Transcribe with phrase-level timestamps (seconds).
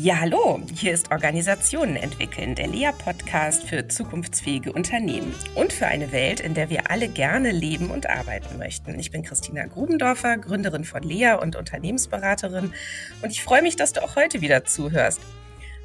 [0.00, 6.38] Ja, hallo, hier ist Organisationen entwickeln, der Lea-Podcast für zukunftsfähige Unternehmen und für eine Welt,
[6.38, 8.96] in der wir alle gerne leben und arbeiten möchten.
[9.00, 12.72] Ich bin Christina Grubendorfer, Gründerin von Lea und Unternehmensberaterin
[13.22, 15.20] und ich freue mich, dass du auch heute wieder zuhörst.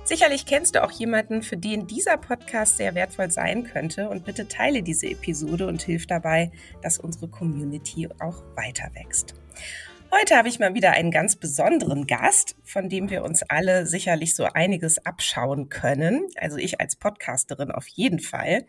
[0.04, 4.48] Sicherlich kennst du auch jemanden, für den dieser Podcast sehr wertvoll sein könnte und bitte
[4.48, 6.52] teile diese Episode und hilf dabei,
[6.84, 9.34] dass unsere Community auch weiter wächst.
[10.16, 14.36] Heute habe ich mal wieder einen ganz besonderen Gast, von dem wir uns alle sicherlich
[14.36, 16.28] so einiges abschauen können.
[16.36, 18.66] Also ich als Podcasterin auf jeden Fall.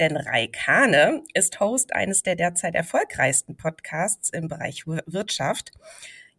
[0.00, 5.70] Denn Rai Kahne ist Host eines der derzeit erfolgreichsten Podcasts im Bereich Wirtschaft.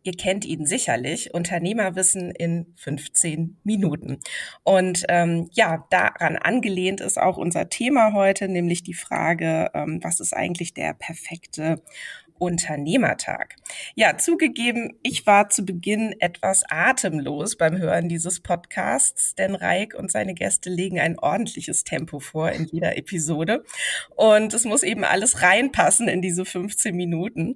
[0.04, 4.20] Ihr kennt ihn sicherlich, Unternehmerwissen in 15 Minuten.
[4.64, 10.20] Und ähm, ja, daran angelehnt ist auch unser Thema heute, nämlich die Frage, ähm, was
[10.20, 11.84] ist eigentlich der perfekte
[12.42, 13.56] Unternehmertag.
[13.94, 20.12] Ja, zugegeben, ich war zu Beginn etwas atemlos beim Hören dieses Podcasts, denn Reik und
[20.12, 23.64] seine Gäste legen ein ordentliches Tempo vor in jeder Episode.
[24.16, 27.54] Und es muss eben alles reinpassen in diese 15 Minuten.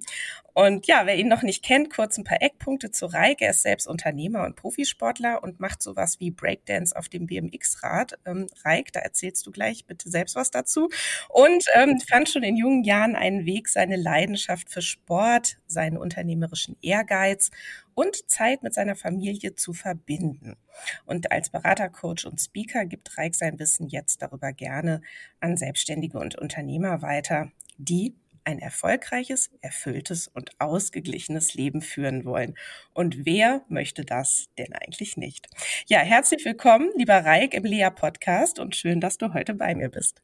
[0.58, 3.42] Und ja, wer ihn noch nicht kennt, kurz ein paar Eckpunkte zu Reik.
[3.42, 8.18] Er ist selbst Unternehmer und Profisportler und macht sowas wie Breakdance auf dem BMX-Rad.
[8.24, 10.88] Ähm, Reik, da erzählst du gleich bitte selbst was dazu.
[11.28, 16.78] Und ähm, fand schon in jungen Jahren einen Weg, seine Leidenschaft für Sport, seinen unternehmerischen
[16.80, 17.50] Ehrgeiz
[17.92, 20.56] und Zeit mit seiner Familie zu verbinden.
[21.04, 25.02] Und als Berater, Coach und Speaker gibt Reik sein Wissen jetzt darüber gerne
[25.38, 28.14] an Selbstständige und Unternehmer weiter, die
[28.46, 32.54] ein erfolgreiches, erfülltes und ausgeglichenes Leben führen wollen.
[32.94, 35.48] Und wer möchte das denn eigentlich nicht?
[35.88, 39.88] Ja, herzlich willkommen, lieber Reik im Lea Podcast und schön, dass du heute bei mir
[39.90, 40.22] bist.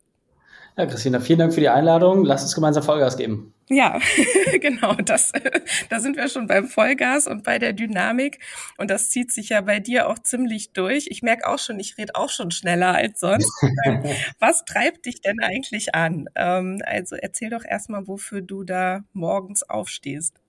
[0.76, 2.24] Ja, Christina, vielen Dank für die Einladung.
[2.24, 3.52] Lass uns gemeinsam Vollgas geben.
[3.68, 4.00] Ja,
[4.60, 5.32] genau, das,
[5.90, 8.38] da sind wir schon beim Vollgas und bei der Dynamik.
[8.78, 11.06] Und das zieht sich ja bei dir auch ziemlich durch.
[11.10, 13.52] Ich merke auch schon, ich rede auch schon schneller als sonst.
[14.38, 16.28] Was treibt dich denn eigentlich an?
[16.34, 20.41] Ähm, also erzähl doch erstmal, wofür du da morgens aufstehst.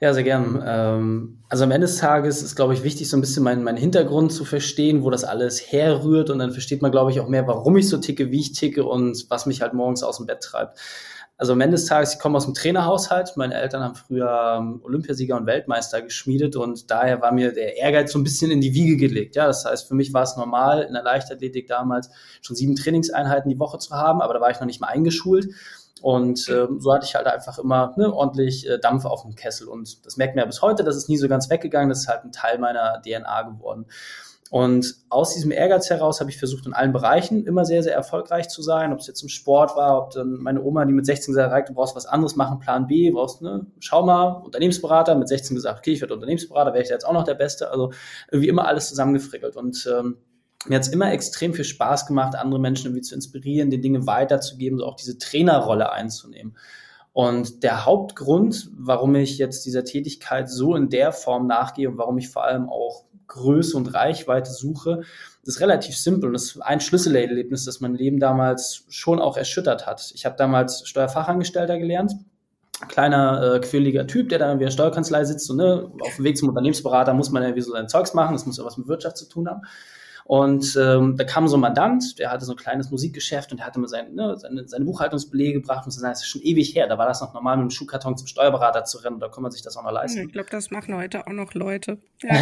[0.00, 0.62] Ja, sehr gern.
[0.66, 3.76] Ähm, also am Ende des Tages ist, glaube ich, wichtig, so ein bisschen meinen mein
[3.76, 6.30] Hintergrund zu verstehen, wo das alles herrührt.
[6.30, 8.84] Und dann versteht man, glaube ich, auch mehr, warum ich so ticke, wie ich ticke
[8.84, 10.78] und was mich halt morgens aus dem Bett treibt.
[11.42, 13.36] Also am Ende des Tages, ich komme aus dem Trainerhaushalt.
[13.36, 18.12] Meine Eltern haben früher ähm, Olympiasieger und Weltmeister geschmiedet und daher war mir der Ehrgeiz
[18.12, 19.34] so ein bisschen in die Wiege gelegt.
[19.34, 22.10] Ja, das heißt, für mich war es normal, in der Leichtathletik damals
[22.42, 25.48] schon sieben Trainingseinheiten die Woche zu haben, aber da war ich noch nicht mal eingeschult.
[26.02, 29.68] Und äh, so hatte ich halt einfach immer ne, ordentlich äh, Dampf auf dem Kessel.
[29.68, 32.08] Und das merkt man ja bis heute, das ist nie so ganz weggegangen, das ist
[32.08, 33.86] halt ein Teil meiner DNA geworden.
[34.50, 38.48] Und aus diesem Ehrgeiz heraus habe ich versucht, in allen Bereichen immer sehr, sehr erfolgreich
[38.48, 38.92] zu sein.
[38.92, 41.68] Ob es jetzt im Sport war, ob dann meine Oma, die mit 16 gesagt hat,
[41.70, 45.78] du brauchst was anderes machen, Plan B, brauchst, ne, schau mal, Unternehmensberater, mit 16 gesagt,
[45.78, 47.70] okay, ich werde Unternehmensberater, wäre ich jetzt auch noch der Beste.
[47.70, 47.92] Also
[48.30, 49.56] irgendwie immer alles zusammengefrickelt.
[49.56, 50.18] Und ähm,
[50.66, 54.06] mir hat es immer extrem viel Spaß gemacht, andere Menschen irgendwie zu inspirieren, die Dinge
[54.06, 56.56] weiterzugeben, so auch diese Trainerrolle einzunehmen.
[57.12, 62.16] Und der Hauptgrund, warum ich jetzt dieser Tätigkeit so in der Form nachgehe und warum
[62.16, 65.02] ich vor allem auch Größe und Reichweite suche,
[65.42, 66.28] ist relativ simpel.
[66.28, 70.12] Und das ist ein Schlüsselerlebnis, das mein Leben damals schon auch erschüttert hat.
[70.14, 72.12] Ich habe damals Steuerfachangestellter gelernt
[72.88, 76.24] kleiner, äh, quirliger Typ, der da irgendwie in der Steuerkanzlei sitzt und ne, auf dem
[76.24, 78.76] Weg zum Unternehmensberater muss man ja wie so sein Zeugs machen, das muss ja was
[78.76, 79.62] mit Wirtschaft zu tun haben.
[80.24, 83.66] Und ähm, da kam so ein Mandant, der hatte so ein kleines Musikgeschäft und der
[83.66, 86.86] hatte mir sein, ne, seine, seine Buchhaltungsbelege gebracht und so, das ist schon ewig her.
[86.86, 89.18] Da war das noch normal, mit dem Schuhkarton zum Steuerberater zu rennen.
[89.18, 90.26] Da kann man sich das auch noch leisten.
[90.26, 91.98] Ich glaube, das machen heute auch noch Leute.
[92.24, 92.36] Ja.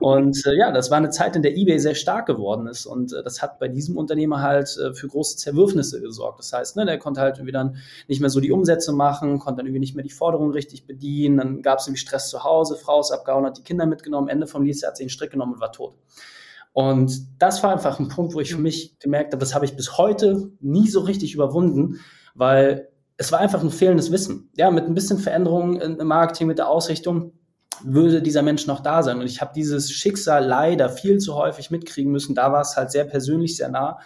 [0.00, 2.84] und äh, ja, das war eine Zeit, in der eBay sehr stark geworden ist.
[2.84, 6.40] Und äh, das hat bei diesem Unternehmer halt äh, für große Zerwürfnisse gesorgt.
[6.40, 7.76] Das heißt, ne, der konnte halt irgendwie dann
[8.08, 11.36] nicht mehr so die Umsätze machen, konnte dann irgendwie nicht mehr die Forderungen richtig bedienen.
[11.36, 14.48] Dann gab es irgendwie Stress zu Hause, Frau ist abgehauen, hat die Kinder mitgenommen, Ende
[14.48, 15.94] vom Lied, hat sich einen Strick genommen und war tot.
[16.76, 19.76] Und das war einfach ein Punkt, wo ich für mich gemerkt habe, das habe ich
[19.76, 22.00] bis heute nie so richtig überwunden,
[22.34, 24.50] weil es war einfach ein fehlendes Wissen.
[24.58, 27.32] Ja, mit ein bisschen Veränderung im Marketing, mit der Ausrichtung
[27.82, 29.18] würde dieser Mensch noch da sein.
[29.18, 32.34] Und ich habe dieses Schicksal leider viel zu häufig mitkriegen müssen.
[32.34, 33.98] Da war es halt sehr persönlich, sehr nah.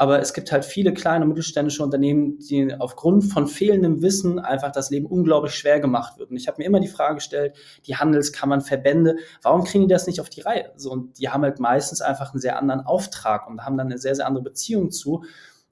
[0.00, 4.70] Aber es gibt halt viele kleine und mittelständische Unternehmen, die aufgrund von fehlendem Wissen einfach
[4.70, 6.30] das Leben unglaublich schwer gemacht wird.
[6.30, 10.06] Und ich habe mir immer die Frage gestellt, die Handelskammern, Verbände, warum kriegen die das
[10.06, 10.70] nicht auf die Reihe?
[10.76, 13.98] So, und die haben halt meistens einfach einen sehr anderen Auftrag und haben dann eine
[13.98, 15.24] sehr, sehr andere Beziehung zu.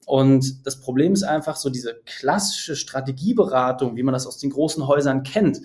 [0.05, 4.87] Und das Problem ist einfach so diese klassische Strategieberatung, wie man das aus den großen
[4.87, 5.61] Häusern kennt,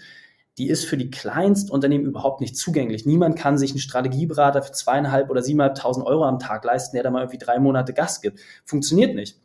[0.59, 3.07] die ist für die Kleinstunternehmen überhaupt nicht zugänglich.
[3.07, 7.11] Niemand kann sich einen Strategieberater für zweieinhalb oder siebeneinhalbtausend Euro am Tag leisten, der da
[7.11, 8.41] mal irgendwie drei Monate Gas gibt.
[8.65, 9.41] Funktioniert nicht.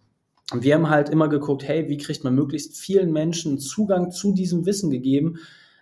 [0.52, 4.34] Und wir haben halt immer geguckt, hey, wie kriegt man möglichst vielen Menschen Zugang zu
[4.34, 5.40] diesem Wissen gegeben,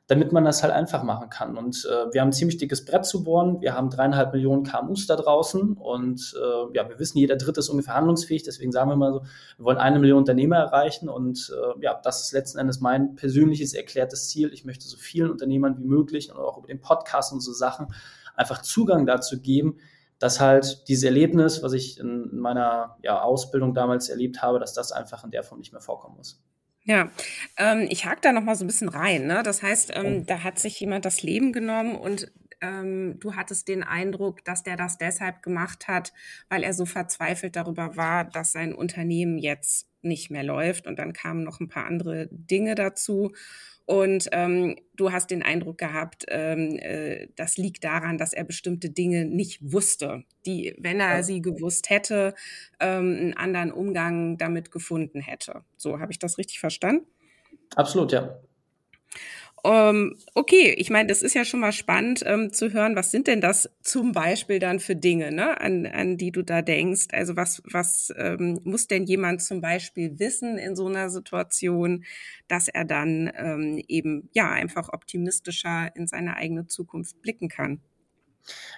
[0.08, 1.58] damit man das halt einfach machen kann.
[1.58, 3.60] Und äh, wir haben ein ziemlich dickes Brett zu bohren.
[3.62, 7.70] Wir haben dreieinhalb Millionen KMUs da draußen und äh, ja, wir wissen, jeder Dritte ist
[7.70, 8.44] ungefähr handlungsfähig.
[8.44, 9.22] Deswegen sagen wir mal so,
[9.58, 13.74] wir wollen eine Million Unternehmer erreichen und äh, ja, das ist letzten Endes mein persönliches
[13.74, 14.54] erklärtes Ziel.
[14.54, 17.88] Ich möchte so vielen Unternehmern wie möglich und auch über den Podcast und so Sachen
[18.36, 19.78] einfach Zugang dazu geben,
[20.20, 24.92] dass halt dieses Erlebnis, was ich in meiner ja, Ausbildung damals erlebt habe, dass das
[24.92, 26.44] einfach in der Form nicht mehr vorkommen muss.
[26.86, 27.12] Ja,
[27.58, 29.26] ähm, ich hake da noch mal so ein bisschen rein.
[29.26, 29.42] Ne?
[29.44, 33.84] Das heißt, ähm, da hat sich jemand das Leben genommen und ähm, du hattest den
[33.84, 36.14] Eindruck, dass der das deshalb gemacht hat,
[36.48, 40.86] weil er so verzweifelt darüber war, dass sein Unternehmen jetzt nicht mehr läuft.
[40.86, 43.34] Und dann kamen noch ein paar andere Dinge dazu.
[43.86, 48.90] Und ähm, du hast den Eindruck gehabt, ähm, äh, das liegt daran, dass er bestimmte
[48.90, 52.34] Dinge nicht wusste, die, wenn er sie gewusst hätte,
[52.80, 55.64] ähm, einen anderen Umgang damit gefunden hätte.
[55.78, 57.06] So, habe ich das richtig verstanden?
[57.76, 58.40] Absolut, ja.
[59.66, 63.26] Ähm, okay, ich meine, das ist ja schon mal spannend ähm, zu hören, was sind
[63.26, 67.08] denn das zum Beispiel dann für Dinge, ne, an, an die du da denkst?
[67.12, 72.06] Also was, was ähm, muss denn jemand zum Beispiel wissen in so einer Situation,
[72.48, 77.82] dass er dann ähm, eben ja einfach optimistischer in seine eigene Zukunft blicken kann?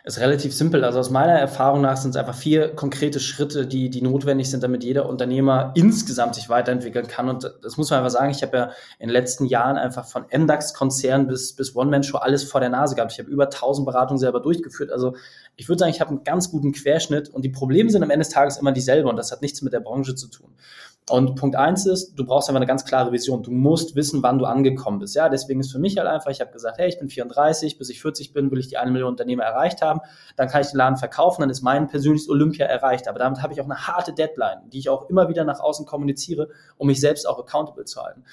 [0.08, 0.86] Ist relativ simpel.
[0.86, 4.64] Also aus meiner Erfahrung nach sind es einfach vier konkrete Schritte, die, die notwendig sind,
[4.64, 7.28] damit jeder Unternehmer insgesamt sich weiterentwickeln kann.
[7.28, 8.32] Und das muss man einfach sagen.
[8.32, 8.64] Ich habe ja
[9.00, 13.12] in den letzten Jahren einfach von MDAX-Konzern bis, bis One-Man-Show alles vor der Nase gehabt.
[13.12, 14.92] Ich habe über 1000 Beratungen selber durchgeführt.
[14.92, 15.16] Also
[15.58, 18.24] ich würde sagen, ich habe einen ganz guten Querschnitt und die Probleme sind am Ende
[18.24, 20.54] des Tages immer dieselbe und das hat nichts mit der Branche zu tun.
[21.10, 23.42] Und Punkt eins ist, du brauchst einfach eine ganz klare Vision.
[23.42, 25.16] Du musst wissen, wann du angekommen bist.
[25.16, 27.90] Ja, deswegen ist für mich halt einfach, ich habe gesagt, hey, ich bin 34, bis
[27.90, 30.02] ich 40 bin, will ich die eine Million Unternehmer erreicht haben.
[30.36, 33.08] Dann kann ich den Laden verkaufen, dann ist mein persönliches Olympia erreicht.
[33.08, 35.86] Aber damit habe ich auch eine harte Deadline, die ich auch immer wieder nach außen
[35.86, 38.26] kommuniziere, um mich selbst auch accountable zu halten.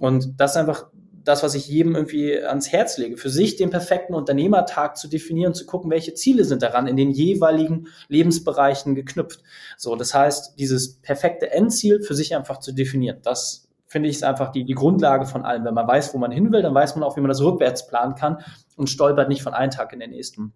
[0.00, 0.86] Und das ist einfach
[1.26, 5.54] das, was ich jedem irgendwie ans Herz lege, für sich den perfekten Unternehmertag zu definieren,
[5.54, 9.42] zu gucken, welche Ziele sind daran in den jeweiligen Lebensbereichen geknüpft.
[9.76, 14.24] So, das heißt, dieses perfekte Endziel für sich einfach zu definieren, das finde ich ist
[14.24, 15.64] einfach die, die Grundlage von allem.
[15.64, 17.86] Wenn man weiß, wo man hin will, dann weiß man auch, wie man das rückwärts
[17.86, 18.38] planen kann
[18.76, 20.52] und stolpert nicht von einem Tag in den nächsten.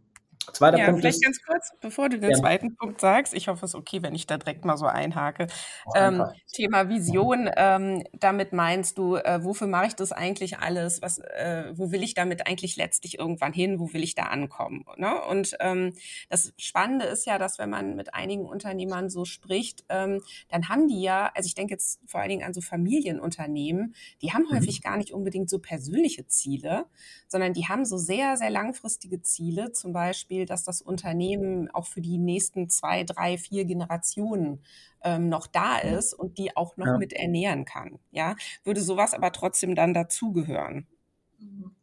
[0.53, 2.37] Zweiter ja, Punkt vielleicht ist, ganz kurz, bevor du den ja.
[2.37, 5.47] zweiten Punkt sagst, ich hoffe, es ist okay, wenn ich da direkt mal so einhake.
[5.95, 11.03] Ähm, Thema Vision, ähm, damit meinst du, äh, wofür mache ich das eigentlich alles?
[11.03, 13.79] Was, äh, wo will ich damit eigentlich letztlich irgendwann hin?
[13.79, 14.85] Wo will ich da ankommen?
[14.97, 15.21] Ne?
[15.29, 15.95] Und ähm,
[16.31, 20.89] das Spannende ist ja, dass wenn man mit einigen Unternehmern so spricht, ähm, dann haben
[20.89, 24.57] die ja, also ich denke jetzt vor allen Dingen an so Familienunternehmen, die haben mhm.
[24.57, 26.87] häufig gar nicht unbedingt so persönliche Ziele,
[27.29, 31.87] sondern die haben so sehr, sehr langfristige Ziele, zum Beispiel Beispiel, dass das Unternehmen auch
[31.87, 34.61] für die nächsten zwei, drei, vier Generationen
[35.03, 36.99] ähm, noch da ist und die auch noch ja.
[36.99, 37.99] mit ernähren kann.
[38.13, 40.87] Ja, würde sowas aber trotzdem dann dazugehören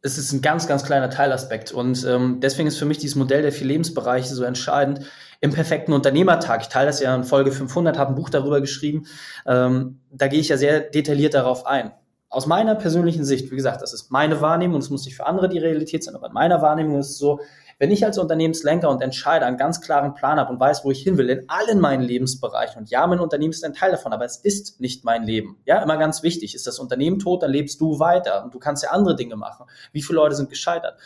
[0.02, 1.72] es ist ein ganz, ganz kleiner Teilaspekt.
[1.72, 5.00] Und ähm, deswegen ist für mich dieses Modell der vier Lebensbereiche so entscheidend.
[5.40, 9.06] Im perfekten Unternehmertag, ich teile das ja in Folge 500, habe ein Buch darüber geschrieben,
[9.46, 11.90] ähm, da gehe ich ja sehr detailliert darauf ein.
[12.30, 15.48] Aus meiner persönlichen Sicht, wie gesagt, das ist meine Wahrnehmung, es muss nicht für andere
[15.48, 17.40] die Realität sein, aber in meiner Wahrnehmung ist es so,
[17.78, 21.02] wenn ich als Unternehmenslenker und Entscheider einen ganz klaren Plan habe und weiß, wo ich
[21.02, 24.24] hin will, in allen meinen Lebensbereichen, und ja, mein Unternehmen ist ein Teil davon, aber
[24.24, 25.58] es ist nicht mein Leben.
[25.64, 26.54] Ja, immer ganz wichtig.
[26.54, 29.66] Ist das Unternehmen tot, dann lebst du weiter und du kannst ja andere Dinge machen.
[29.92, 30.98] Wie viele Leute sind gescheitert?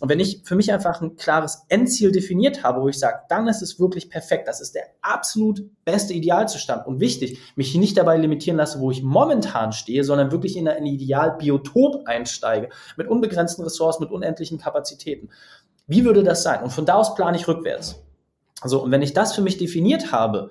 [0.00, 3.46] Und wenn ich für mich einfach ein klares Endziel definiert habe, wo ich sage, dann
[3.46, 4.48] ist es wirklich perfekt.
[4.48, 6.84] Das ist der absolut beste Idealzustand.
[6.88, 10.84] Und wichtig, mich nicht dabei limitieren lasse, wo ich momentan stehe, sondern wirklich in ein
[10.84, 12.70] Idealbiotop einsteige.
[12.96, 15.30] Mit unbegrenzten Ressourcen, mit unendlichen Kapazitäten.
[15.86, 16.62] Wie würde das sein?
[16.62, 18.02] Und von da aus plane ich rückwärts.
[18.60, 20.50] Also, und wenn ich das für mich definiert habe,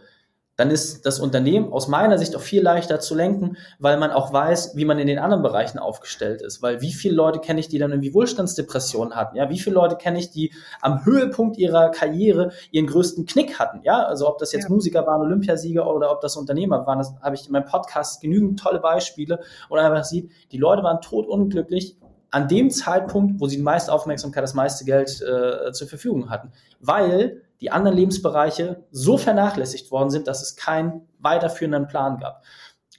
[0.56, 4.32] dann ist das Unternehmen aus meiner Sicht auch viel leichter zu lenken, weil man auch
[4.32, 6.62] weiß, wie man in den anderen Bereichen aufgestellt ist.
[6.62, 9.36] Weil wie viele Leute kenne ich, die dann irgendwie Wohlstandsdepressionen hatten?
[9.36, 13.82] Ja, wie viele Leute kenne ich, die am Höhepunkt ihrer Karriere ihren größten Knick hatten?
[13.84, 14.70] Ja, also ob das jetzt ja.
[14.70, 18.60] Musiker waren, Olympiasieger oder ob das Unternehmer waren, das habe ich in meinem Podcast genügend
[18.60, 21.98] tolle Beispiele und einfach sieht, die Leute waren totunglücklich
[22.34, 26.52] an dem Zeitpunkt, wo sie die meiste Aufmerksamkeit, das meiste Geld äh, zur Verfügung hatten,
[26.80, 32.44] weil die anderen Lebensbereiche so vernachlässigt worden sind, dass es keinen weiterführenden Plan gab.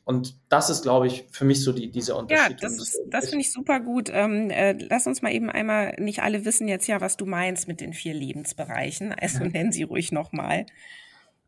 [0.05, 2.61] Und das ist, glaube ich, für mich so die, dieser Unterschied.
[2.61, 4.09] Ja, das, das finde ich super gut.
[4.13, 7.67] Ähm, äh, lass uns mal eben einmal, nicht alle wissen jetzt ja, was du meinst
[7.67, 9.13] mit den vier Lebensbereichen.
[9.13, 9.51] Also ja.
[9.51, 10.67] nennen sie ruhig nochmal.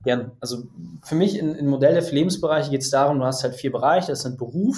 [0.05, 0.65] Ja, also
[1.05, 4.09] für mich im Modell der vier Lebensbereiche geht es darum, du hast halt vier Bereiche,
[4.09, 4.77] das sind Beruf,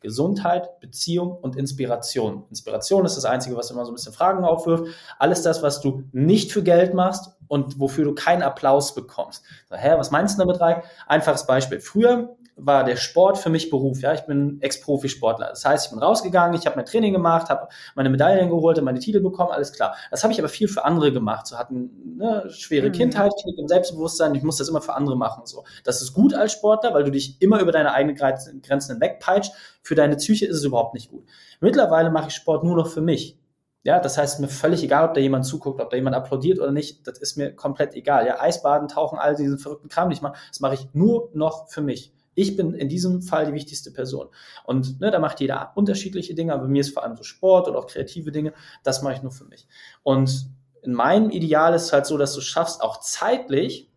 [0.00, 2.44] Gesundheit, Beziehung und Inspiration.
[2.50, 4.84] Inspiration ist das Einzige, was immer so ein bisschen Fragen aufwirft.
[5.18, 9.44] Alles das, was du nicht für Geld machst und wofür du keinen Applaus bekommst.
[9.68, 10.84] So, hä, was meinst du damit, Reik?
[11.06, 11.80] Einfaches Beispiel.
[11.80, 14.00] Früher war der Sport für mich Beruf.
[14.00, 15.48] Ja, ich bin Ex-Profisportler.
[15.48, 18.98] Das heißt, ich bin rausgegangen, ich habe mein Training gemacht, habe meine Medaillen geholt, meine
[18.98, 19.96] Titel bekommen, alles klar.
[20.10, 21.46] Das habe ich aber viel für andere gemacht.
[21.46, 22.92] So hatten eine schwere mhm.
[22.92, 24.34] Kindheit, Knick im Selbstbewusstsein.
[24.34, 25.46] Ich muss das immer für andere machen.
[25.46, 29.52] So, das ist gut als Sportler, weil du dich immer über deine eigenen Grenzen hinwegpeitscht.
[29.82, 31.24] Für deine Psyche ist es überhaupt nicht gut.
[31.60, 33.38] Mittlerweile mache ich Sport nur noch für mich.
[33.82, 36.70] Ja, das heißt, mir völlig egal, ob da jemand zuguckt, ob da jemand applaudiert oder
[36.70, 38.26] nicht, das ist mir komplett egal.
[38.26, 41.80] Ja, Eisbaden, Tauchen, all diesen verrückten Kram nicht machen, das mache ich nur noch für
[41.80, 42.12] mich.
[42.34, 44.28] Ich bin in diesem Fall die wichtigste Person.
[44.64, 47.68] Und ne, da macht jeder unterschiedliche Dinge, aber bei mir ist vor allem so Sport
[47.68, 48.52] oder auch kreative Dinge,
[48.84, 49.66] das mache ich nur für mich.
[50.02, 50.48] Und
[50.82, 53.90] in meinem Ideal ist es halt so, dass du schaffst, auch zeitlich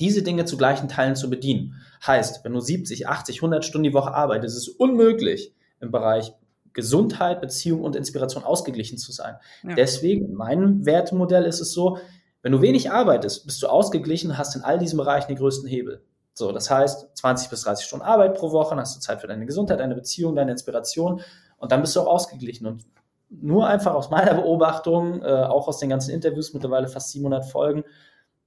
[0.00, 1.74] diese Dinge zu gleichen Teilen zu bedienen.
[2.06, 6.32] Heißt, wenn du 70, 80, 100 Stunden die Woche arbeitest, ist es unmöglich, im Bereich
[6.72, 9.36] Gesundheit, Beziehung und Inspiration ausgeglichen zu sein.
[9.62, 9.74] Ja.
[9.74, 11.98] Deswegen, in meinem Wertemodell ist es so,
[12.42, 16.02] wenn du wenig arbeitest, bist du ausgeglichen, hast in all diesen Bereichen den größten Hebel.
[16.38, 19.26] So, das heißt, 20 bis 30 Stunden Arbeit pro Woche, dann hast du Zeit für
[19.26, 21.20] deine Gesundheit, deine Beziehung, deine Inspiration.
[21.56, 22.66] Und dann bist du auch ausgeglichen.
[22.66, 22.86] Und
[23.28, 27.82] nur einfach aus meiner Beobachtung, äh, auch aus den ganzen Interviews, mittlerweile fast 700 Folgen,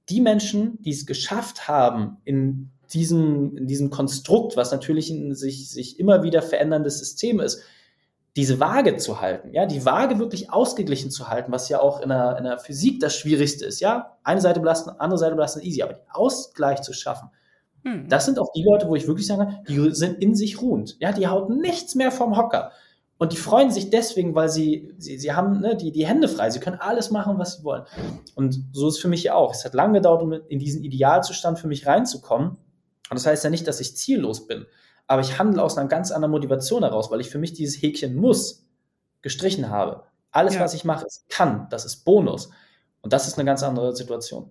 [0.08, 5.70] die Menschen, die es geschafft haben, in diesem, in diesem Konstrukt, was natürlich ein sich,
[5.70, 7.62] sich immer wieder veränderndes System ist,
[8.36, 12.08] diese Waage zu halten, ja, die Waage wirklich ausgeglichen zu halten, was ja auch in
[12.08, 15.82] der, in der Physik das Schwierigste ist, ja, eine Seite belasten, andere Seite belasten, easy,
[15.82, 17.30] aber den Ausgleich zu schaffen,
[17.84, 18.08] hm.
[18.08, 21.12] das sind auch die Leute, wo ich wirklich sage, die sind in sich ruhend, ja,
[21.12, 22.72] die haut nichts mehr vom Hocker
[23.18, 26.50] und die freuen sich deswegen, weil sie, sie, sie haben ne, die, die Hände frei,
[26.50, 27.84] sie können alles machen, was sie wollen
[28.34, 30.82] und so ist es für mich ja auch, es hat lange gedauert, um in diesen
[30.82, 34.66] Idealzustand für mich reinzukommen und das heißt ja nicht, dass ich ziellos bin,
[35.06, 38.16] aber ich handle aus einer ganz anderen Motivation heraus, weil ich für mich dieses Häkchen
[38.16, 38.66] muss
[39.22, 40.04] gestrichen habe.
[40.30, 40.60] Alles, ja.
[40.60, 42.50] was ich mache, ist kann, das ist Bonus.
[43.02, 44.50] Und das ist eine ganz andere Situation.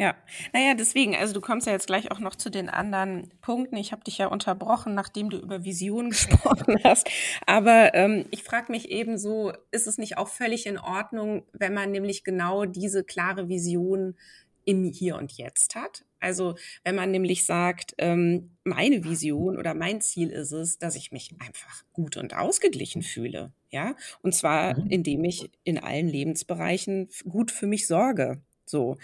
[0.00, 0.16] Ja,
[0.54, 3.76] naja, deswegen, also du kommst ja jetzt gleich auch noch zu den anderen Punkten.
[3.76, 7.06] Ich habe dich ja unterbrochen, nachdem du über Vision gesprochen hast.
[7.44, 11.74] Aber ähm, ich frage mich eben so, ist es nicht auch völlig in Ordnung, wenn
[11.74, 14.16] man nämlich genau diese klare Vision
[14.64, 16.06] im Hier und Jetzt hat?
[16.18, 21.12] Also wenn man nämlich sagt, ähm, meine Vision oder mein Ziel ist es, dass ich
[21.12, 23.52] mich einfach gut und ausgeglichen fühle.
[23.68, 24.86] Ja, und zwar, mhm.
[24.88, 28.40] indem ich in allen Lebensbereichen gut für mich sorge.
[28.64, 28.98] So,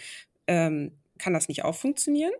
[0.47, 2.33] ähm, kann das nicht auch funktionieren?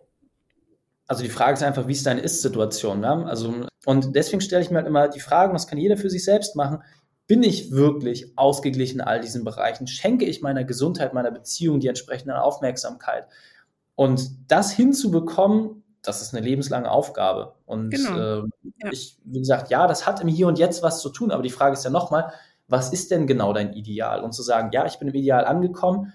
[1.07, 2.99] Also die Frage ist einfach, wie ist deine Ist-Situation?
[2.99, 3.25] Ne?
[3.27, 6.23] Also, und deswegen stelle ich mir halt immer die Fragen, was kann jeder für sich
[6.23, 6.83] selbst machen?
[7.27, 9.87] Bin ich wirklich ausgeglichen in all diesen Bereichen?
[9.87, 13.27] Schenke ich meiner Gesundheit, meiner Beziehung die entsprechende Aufmerksamkeit?
[13.95, 17.55] Und das hinzubekommen, das ist eine lebenslange Aufgabe.
[17.65, 18.43] Und genau.
[18.43, 18.43] äh,
[18.83, 18.91] ja.
[18.91, 21.49] ich, wie gesagt, ja, das hat im Hier und Jetzt was zu tun, aber die
[21.49, 22.31] Frage ist ja nochmal,
[22.67, 24.23] was ist denn genau dein Ideal?
[24.23, 26.13] Und zu sagen, ja, ich bin im Ideal angekommen,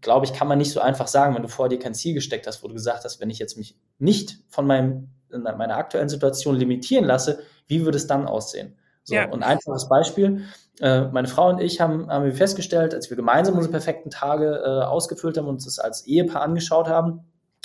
[0.00, 2.46] glaube ich, kann man nicht so einfach sagen, wenn du vor dir kein Ziel gesteckt
[2.46, 6.56] hast, wo du gesagt hast, wenn ich jetzt mich nicht von meinem, meiner aktuellen Situation
[6.56, 8.76] limitieren lasse, wie würde es dann aussehen?
[9.02, 9.24] So, ja.
[9.26, 10.44] und ein einfaches Beispiel.
[10.80, 14.62] Äh, meine Frau und ich haben, haben wir festgestellt, als wir gemeinsam unsere perfekten Tage
[14.64, 17.20] äh, ausgefüllt haben und uns das als Ehepaar angeschaut haben,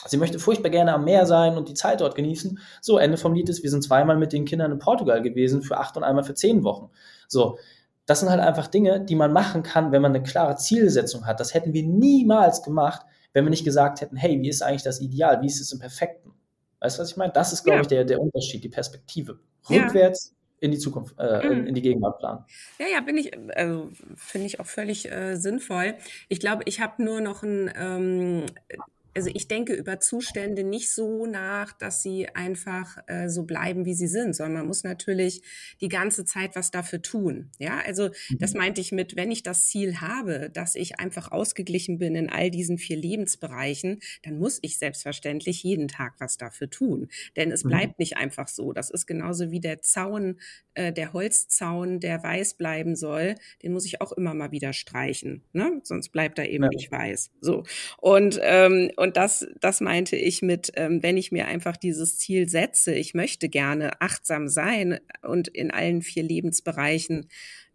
[0.06, 2.60] sie möchte furchtbar gerne am Meer sein und die Zeit dort genießen.
[2.82, 5.78] So, Ende vom Lied ist, wir sind zweimal mit den Kindern in Portugal gewesen für
[5.78, 6.90] acht und einmal für zehn Wochen.
[7.28, 7.58] So,
[8.10, 11.40] das sind halt einfach Dinge, die man machen kann, wenn man eine klare Zielsetzung hat.
[11.40, 15.00] Das hätten wir niemals gemacht, wenn wir nicht gesagt hätten, hey, wie ist eigentlich das
[15.00, 15.44] Ideal?
[15.44, 16.34] Wie ist es im Perfekten?
[16.80, 17.32] Weißt du, was ich meine?
[17.34, 17.82] Das ist, glaube ja.
[17.84, 19.40] ich, der, der Unterschied, die Perspektive.
[19.70, 21.68] Rückwärts in die Zukunft, äh, in, mhm.
[21.68, 22.46] in, die Gegenwart planen.
[22.80, 25.94] Ja, ja, bin ich, also finde ich auch völlig äh, sinnvoll.
[26.30, 28.46] Ich glaube, ich habe nur noch ein ähm,
[29.20, 33.94] also ich denke über Zustände nicht so nach, dass sie einfach äh, so bleiben, wie
[33.94, 35.42] sie sind, sondern man muss natürlich
[35.82, 37.52] die ganze Zeit was dafür tun.
[37.58, 38.38] Ja, also mhm.
[38.40, 42.30] das meinte ich mit, wenn ich das Ziel habe, dass ich einfach ausgeglichen bin in
[42.30, 47.10] all diesen vier Lebensbereichen, dann muss ich selbstverständlich jeden Tag was dafür tun.
[47.36, 47.70] Denn es mhm.
[47.72, 48.72] bleibt nicht einfach so.
[48.72, 50.40] Das ist genauso wie der Zaun,
[50.76, 55.44] äh, der Holzzaun, der weiß bleiben soll, den muss ich auch immer mal wieder streichen.
[55.52, 55.82] Ne?
[55.84, 56.70] Sonst bleibt er eben ja.
[56.70, 57.32] nicht weiß.
[57.42, 57.64] So.
[57.98, 62.50] Und, ähm, und das, das meinte ich mit, ähm, wenn ich mir einfach dieses Ziel
[62.50, 67.28] setze, ich möchte gerne achtsam sein und in allen vier Lebensbereichen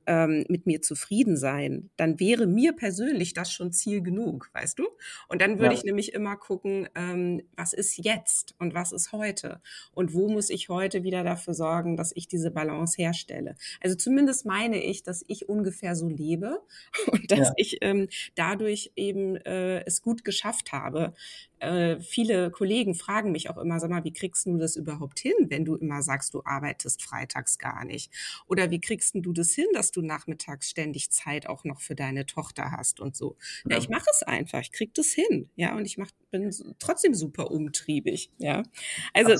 [0.06, 4.86] ähm, mit mir zufrieden sein, dann wäre mir persönlich das schon Ziel genug, weißt du?
[5.28, 5.78] Und dann würde ja.
[5.78, 9.60] ich nämlich immer gucken, ähm, was ist jetzt und was ist heute
[9.92, 13.56] und wo muss ich heute wieder dafür sorgen, dass ich diese Balance herstelle.
[13.80, 16.60] Also zumindest meine ich, dass ich ungefähr so lebe
[17.10, 17.52] und dass ja.
[17.56, 21.14] ich ähm, dadurch eben äh, es gut geschafft habe,
[21.64, 25.32] äh, viele Kollegen fragen mich auch immer, sag mal, wie kriegst du das überhaupt hin,
[25.48, 28.12] wenn du immer sagst, du arbeitest freitags gar nicht?
[28.46, 32.26] Oder wie kriegst du das hin, dass du nachmittags ständig Zeit auch noch für deine
[32.26, 33.36] Tochter hast und so?
[33.64, 36.50] Ja, ja ich mache es einfach, ich krieg das hin, ja, und ich mach, bin
[36.78, 38.62] trotzdem super umtriebig, ja.
[39.12, 39.36] Also,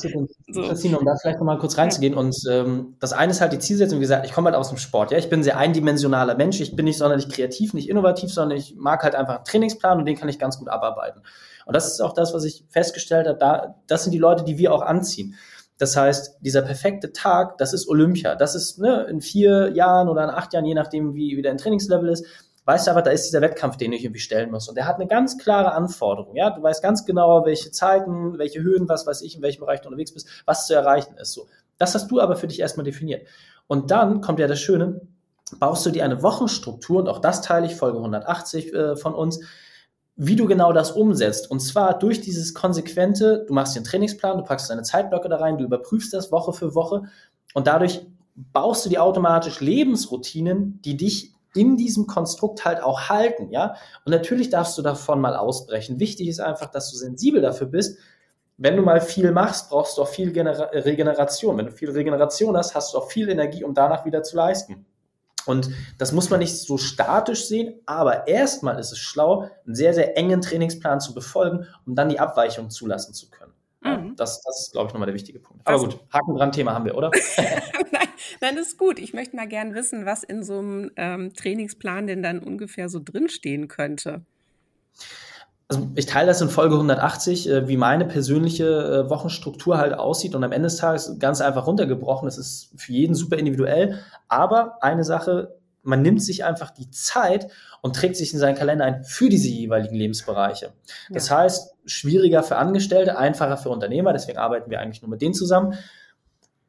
[0.49, 0.63] so.
[0.63, 3.99] Christine, um da vielleicht nochmal kurz reinzugehen und ähm, das eine ist halt die Zielsetzung,
[3.99, 6.61] wie gesagt, ich komme halt aus dem Sport, ja, ich bin ein sehr eindimensionaler Mensch,
[6.61, 10.07] ich bin nicht sonderlich kreativ, nicht innovativ, sondern ich mag halt einfach einen Trainingsplan und
[10.07, 11.23] den kann ich ganz gut abarbeiten.
[11.67, 14.59] Und das ist auch das, was ich festgestellt habe, da, das sind die Leute, die
[14.59, 15.35] wir auch anziehen.
[15.79, 18.37] Das heißt, dieser perfekte Tag, das ist Olympia.
[18.37, 21.59] Das ist ne, in vier Jahren oder in acht Jahren, je nachdem, wie, wie dein
[21.59, 22.27] Trainingslevel ist,
[22.65, 24.69] weißt du aber, da ist dieser Wettkampf, den ich irgendwie stellen muss.
[24.69, 26.37] Und der hat eine ganz klare Anforderung.
[26.37, 29.81] Ja, du weißt ganz genau, welche Zeiten, welche Höhen, was weiß ich, in welchem Bereich
[29.81, 31.33] du unterwegs bist, was zu erreichen ist.
[31.33, 31.49] So.
[31.79, 33.27] Das hast du aber für dich erstmal definiert.
[33.67, 35.01] Und dann kommt ja das Schöne,
[35.59, 39.41] baust du dir eine Wochenstruktur, und auch das teile ich, Folge 180 äh, von uns,
[40.17, 41.51] wie du genau das umsetzt.
[41.51, 45.59] Und zwar durch dieses konsequente, du machst einen Trainingsplan, du packst deine Zeitblöcke da rein,
[45.59, 47.03] du überprüfst das Woche für Woche
[47.53, 53.51] und dadurch baust du dir automatisch Lebensroutinen, die dich in diesem Konstrukt halt auch halten,
[53.51, 53.77] ja.
[54.05, 56.01] Und natürlich darfst du davon mal ausbrechen.
[56.01, 57.99] Wichtig ist einfach, dass du sensibel dafür bist.
[58.57, 61.57] Wenn du mal viel machst, brauchst du auch viel Genera Regeneration.
[61.57, 64.85] Wenn du viel Regeneration hast, hast du auch viel Energie, um danach wieder zu leisten.
[65.47, 69.95] Und das muss man nicht so statisch sehen, aber erstmal ist es schlau, einen sehr,
[69.95, 73.53] sehr engen Trainingsplan zu befolgen, um dann die Abweichung zulassen zu können.
[73.83, 74.17] Mhm.
[74.17, 75.67] Das, das ist, glaube ich, nochmal der wichtige Punkt.
[75.67, 77.11] Aber gut, Haken dran, Thema haben wir, oder?
[77.93, 78.09] nein,
[78.41, 78.99] nein, ist gut.
[78.99, 83.01] Ich möchte mal gern wissen, was in so einem ähm, Trainingsplan denn dann ungefähr so
[83.03, 84.23] drinstehen könnte
[85.69, 88.65] also ich teile das in Folge 180, äh, wie meine persönliche
[89.07, 92.27] äh, Wochenstruktur halt aussieht und am Ende des Tages ganz einfach runtergebrochen.
[92.27, 94.01] Das ist für jeden super individuell.
[94.29, 97.49] Aber eine Sache, man nimmt sich einfach die Zeit
[97.83, 100.73] und trägt sich in seinen Kalender ein für diese jeweiligen Lebensbereiche.
[101.11, 101.39] Das ja.
[101.39, 104.13] heißt, schwieriger für Angestellte, einfacher für Unternehmer.
[104.13, 105.75] Deswegen arbeiten wir eigentlich nur mit denen zusammen.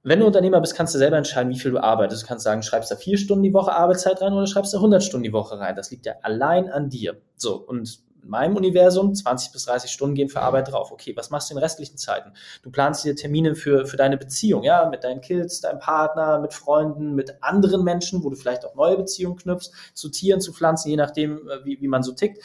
[0.03, 2.23] Wenn du Unternehmer bist, kannst du selber entscheiden, wie viel du arbeitest.
[2.23, 5.03] Du kannst sagen, schreibst da vier Stunden die Woche Arbeitszeit rein oder schreibst da 100
[5.03, 5.75] Stunden die Woche rein.
[5.75, 7.17] Das liegt ja allein an dir.
[7.37, 10.91] So, und in meinem Universum 20 bis 30 Stunden gehen für Arbeit drauf.
[10.91, 12.33] Okay, was machst du in restlichen Zeiten?
[12.63, 16.53] Du planst dir Termine für, für deine Beziehung, ja, mit deinen Kids, deinem Partner, mit
[16.53, 20.89] Freunden, mit anderen Menschen, wo du vielleicht auch neue Beziehungen knüpfst, zu Tieren, zu Pflanzen,
[20.89, 22.43] je nachdem, äh, wie, wie man so tickt.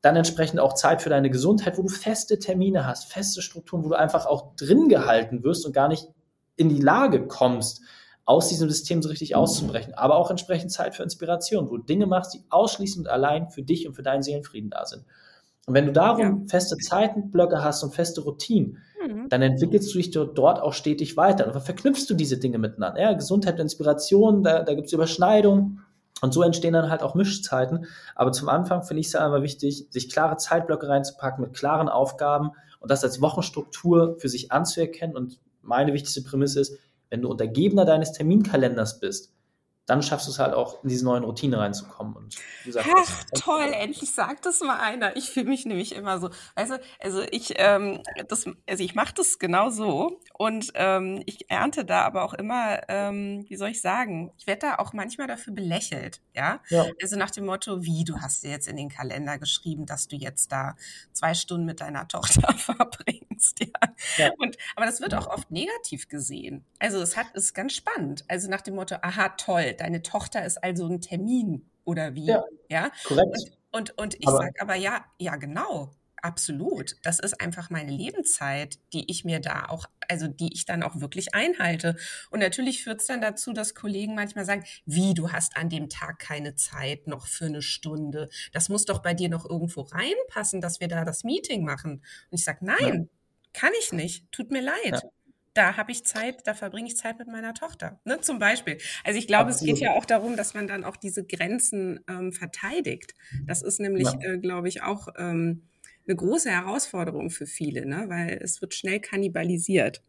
[0.00, 3.90] Dann entsprechend auch Zeit für deine Gesundheit, wo du feste Termine hast, feste Strukturen, wo
[3.90, 6.08] du einfach auch drin gehalten wirst und gar nicht
[6.56, 7.82] in die Lage kommst,
[8.28, 12.04] aus diesem System so richtig auszubrechen, aber auch entsprechend Zeit für Inspiration, wo du Dinge
[12.04, 15.06] machst, die ausschließend allein für dich und für deinen Seelenfrieden da sind.
[15.66, 16.36] Und wenn du darum ja.
[16.46, 19.30] feste Zeitenblöcke hast und feste Routinen, mhm.
[19.30, 21.46] dann entwickelst du dich dort auch stetig weiter.
[21.46, 23.00] Und dann verknüpfst du diese Dinge miteinander.
[23.00, 25.80] Ja, Gesundheit und Inspiration, da, da gibt es Überschneidungen.
[26.20, 27.86] Und so entstehen dann halt auch Mischzeiten.
[28.14, 31.88] Aber zum Anfang finde ich es ja einfach wichtig, sich klare Zeitblöcke reinzupacken mit klaren
[31.88, 35.16] Aufgaben und das als Wochenstruktur für sich anzuerkennen.
[35.16, 36.78] Und meine wichtigste Prämisse ist,
[37.10, 39.34] wenn du Untergebener deines Terminkalenders bist,
[39.88, 42.14] dann schaffst du es halt auch in diese neuen Routinen reinzukommen.
[42.14, 45.16] Und wie gesagt, Ach, toll, endlich sagt das mal einer.
[45.16, 49.14] Ich fühle mich nämlich immer so, weißt du, also ich, ähm, das, also ich mache
[49.14, 53.80] das genau so und ähm, ich ernte da aber auch immer, ähm, wie soll ich
[53.80, 56.60] sagen, ich werde da auch manchmal dafür belächelt, ja?
[56.68, 56.84] ja?
[57.00, 60.16] Also nach dem Motto, wie, du hast dir jetzt in den Kalender geschrieben, dass du
[60.16, 60.76] jetzt da
[61.12, 63.88] zwei Stunden mit deiner Tochter verbringst, ja.
[64.18, 64.30] ja.
[64.36, 66.66] Und, aber das wird auch oft negativ gesehen.
[66.78, 68.26] Also es hat, ist ganz spannend.
[68.28, 72.26] Also nach dem Motto, aha, toll, deine Tochter ist also ein Termin oder wie?
[72.26, 72.90] Ja, ja?
[73.04, 73.52] korrekt.
[73.70, 75.92] Und, und, und ich sage aber ja, ja, genau.
[76.20, 76.96] Absolut.
[77.02, 81.00] Das ist einfach meine Lebenszeit, die ich mir da auch, also die ich dann auch
[81.00, 81.96] wirklich einhalte.
[82.30, 85.88] Und natürlich führt es dann dazu, dass Kollegen manchmal sagen, wie, du hast an dem
[85.88, 88.28] Tag keine Zeit noch für eine Stunde.
[88.52, 92.02] Das muss doch bei dir noch irgendwo reinpassen, dass wir da das Meeting machen.
[92.30, 93.50] Und ich sage, nein, ja.
[93.52, 94.30] kann ich nicht.
[94.32, 95.02] Tut mir leid.
[95.02, 95.10] Ja
[95.58, 98.78] da habe ich Zeit, da verbringe ich Zeit mit meiner Tochter, ne, zum Beispiel.
[99.04, 99.74] Also ich glaube, Absolut.
[99.74, 103.14] es geht ja auch darum, dass man dann auch diese Grenzen ähm, verteidigt.
[103.44, 104.20] Das ist nämlich, ja.
[104.20, 105.64] äh, glaube ich, auch ähm,
[106.06, 110.00] eine große Herausforderung für viele, ne, weil es wird schnell kannibalisiert.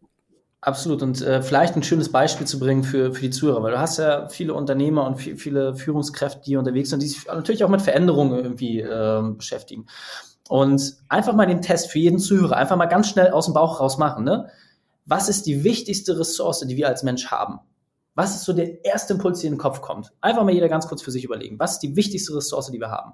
[0.62, 1.02] Absolut.
[1.02, 3.98] Und äh, vielleicht ein schönes Beispiel zu bringen für, für die Zuhörer, weil du hast
[3.98, 7.82] ja viele Unternehmer und viel, viele Führungskräfte, die unterwegs sind, die sich natürlich auch mit
[7.82, 9.88] Veränderungen irgendwie äh, beschäftigen.
[10.48, 13.80] Und einfach mal den Test für jeden Zuhörer, einfach mal ganz schnell aus dem Bauch
[13.80, 14.26] raus machen.
[14.26, 14.50] Ne?
[15.10, 17.60] Was ist die wichtigste Ressource, die wir als Mensch haben?
[18.16, 20.12] Was ist so der erste Impuls, der in den Kopf kommt?
[20.22, 21.58] Einfach mal jeder ganz kurz für sich überlegen.
[21.58, 23.14] Was ist die wichtigste Ressource, die wir haben?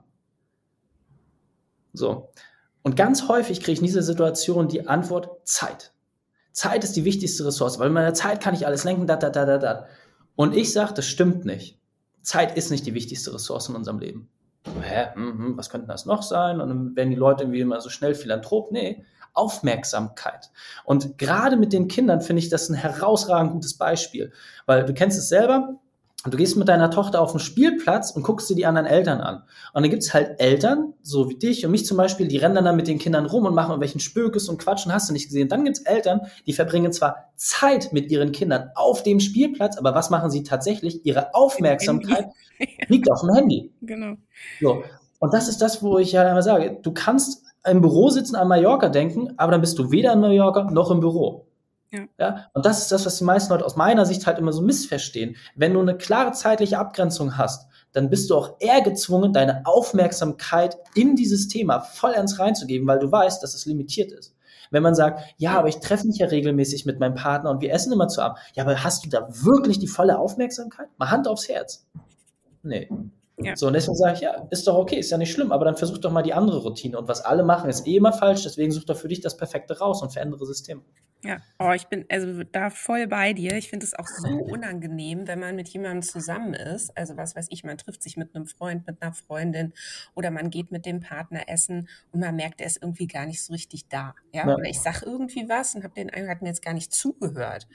[1.93, 2.31] So.
[2.83, 5.93] Und ganz häufig kriege ich in dieser Situation die Antwort Zeit.
[6.51, 9.29] Zeit ist die wichtigste Ressource, weil mit meiner Zeit kann ich alles lenken, da, da,
[9.29, 9.87] da, da, da.
[10.35, 11.79] Und ich sage, das stimmt nicht.
[12.21, 14.29] Zeit ist nicht die wichtigste Ressource in unserem Leben.
[14.81, 15.07] Hä?
[15.15, 16.59] Mhm, was könnte das noch sein?
[16.59, 18.71] Und dann werden die Leute irgendwie immer so schnell Philanthrop.
[18.71, 19.05] Nee,
[19.35, 20.49] Aufmerksamkeit.
[20.83, 24.31] Und gerade mit den Kindern finde ich das ein herausragend gutes Beispiel,
[24.65, 25.79] weil du kennst es selber,
[26.25, 29.21] und du gehst mit deiner Tochter auf den Spielplatz und guckst dir die anderen Eltern
[29.21, 29.43] an.
[29.73, 32.75] Und dann gibt's halt Eltern, so wie dich und mich zum Beispiel, die rennen dann
[32.75, 35.49] mit den Kindern rum und machen irgendwelchen Spökes und Quatschen, hast du nicht gesehen.
[35.49, 40.09] Dann gibt's Eltern, die verbringen zwar Zeit mit ihren Kindern auf dem Spielplatz, aber was
[40.09, 41.05] machen sie tatsächlich?
[41.05, 42.25] Ihre Aufmerksamkeit
[42.87, 43.71] liegt auf dem Handy.
[43.81, 44.15] Genau.
[44.59, 44.83] So.
[45.19, 48.47] Und das ist das, wo ich ja immer sage, du kannst im Büro sitzen an
[48.47, 51.47] Mallorca denken, aber dann bist du weder in Mallorca noch im Büro.
[51.91, 52.01] Ja.
[52.19, 52.45] ja.
[52.53, 55.35] Und das ist das, was die meisten Leute aus meiner Sicht halt immer so missverstehen.
[55.55, 60.77] Wenn du eine klare zeitliche Abgrenzung hast, dann bist du auch eher gezwungen, deine Aufmerksamkeit
[60.95, 64.35] in dieses Thema voll ernst reinzugeben, weil du weißt, dass es limitiert ist.
[64.71, 67.71] Wenn man sagt, ja, aber ich treffe mich ja regelmäßig mit meinem Partner und wir
[67.71, 68.39] essen immer zu Abend.
[68.55, 70.87] Ja, aber hast du da wirklich die volle Aufmerksamkeit?
[70.97, 71.85] Mal Hand aufs Herz.
[72.63, 72.89] Nee.
[73.37, 73.55] Ja.
[73.55, 75.75] So, und deswegen sage ich, ja, ist doch okay, ist ja nicht schlimm, aber dann
[75.75, 76.97] versuch doch mal die andere Routine.
[76.97, 79.77] Und was alle machen, ist eh immer falsch, deswegen such doch für dich das Perfekte
[79.79, 80.83] raus und verändere System.
[81.25, 83.57] Ja, oh, ich bin also da voll bei dir.
[83.57, 86.95] Ich finde es auch so unangenehm, wenn man mit jemandem zusammen ist.
[86.95, 89.73] Also was weiß ich, man trifft sich mit einem Freund, mit einer Freundin
[90.13, 93.43] oder man geht mit dem Partner essen und man merkt, er ist irgendwie gar nicht
[93.43, 94.13] so richtig da.
[94.33, 94.55] Ja, ja.
[94.55, 97.67] oder ich sag irgendwie was und habe den einen hat mir jetzt gar nicht zugehört.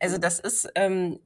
[0.00, 1.18] Also das ist ähm,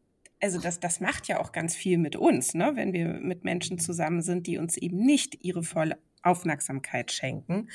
[0.42, 2.72] also das, das macht ja auch ganz viel mit uns, ne?
[2.74, 7.68] wenn wir mit Menschen zusammen sind, die uns eben nicht ihre volle Aufmerksamkeit schenken.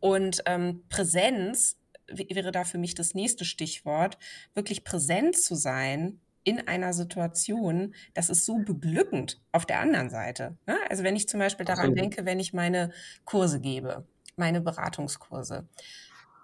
[0.00, 4.18] Und ähm, Präsenz wäre da für mich das nächste Stichwort,
[4.54, 10.56] wirklich präsent zu sein in einer Situation, das ist so beglückend auf der anderen Seite.
[10.66, 10.76] Ne?
[10.88, 12.92] Also wenn ich zum Beispiel daran denke, wenn ich meine
[13.24, 14.06] Kurse gebe,
[14.36, 15.68] meine Beratungskurse,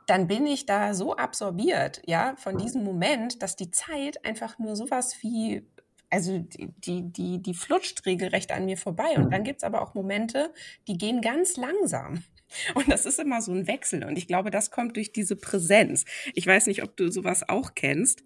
[0.06, 4.76] dann bin ich da so absorbiert, ja, von diesem Moment, dass die Zeit einfach nur
[4.76, 5.66] sowas wie
[6.08, 9.16] also die, die, die, die flutscht regelrecht an mir vorbei.
[9.16, 10.52] Und dann gibt's aber auch Momente,
[10.86, 12.22] die gehen ganz langsam.
[12.74, 14.04] Und das ist immer so ein Wechsel.
[14.04, 16.04] Und ich glaube, das kommt durch diese Präsenz.
[16.34, 18.22] Ich weiß nicht, ob du sowas auch kennst.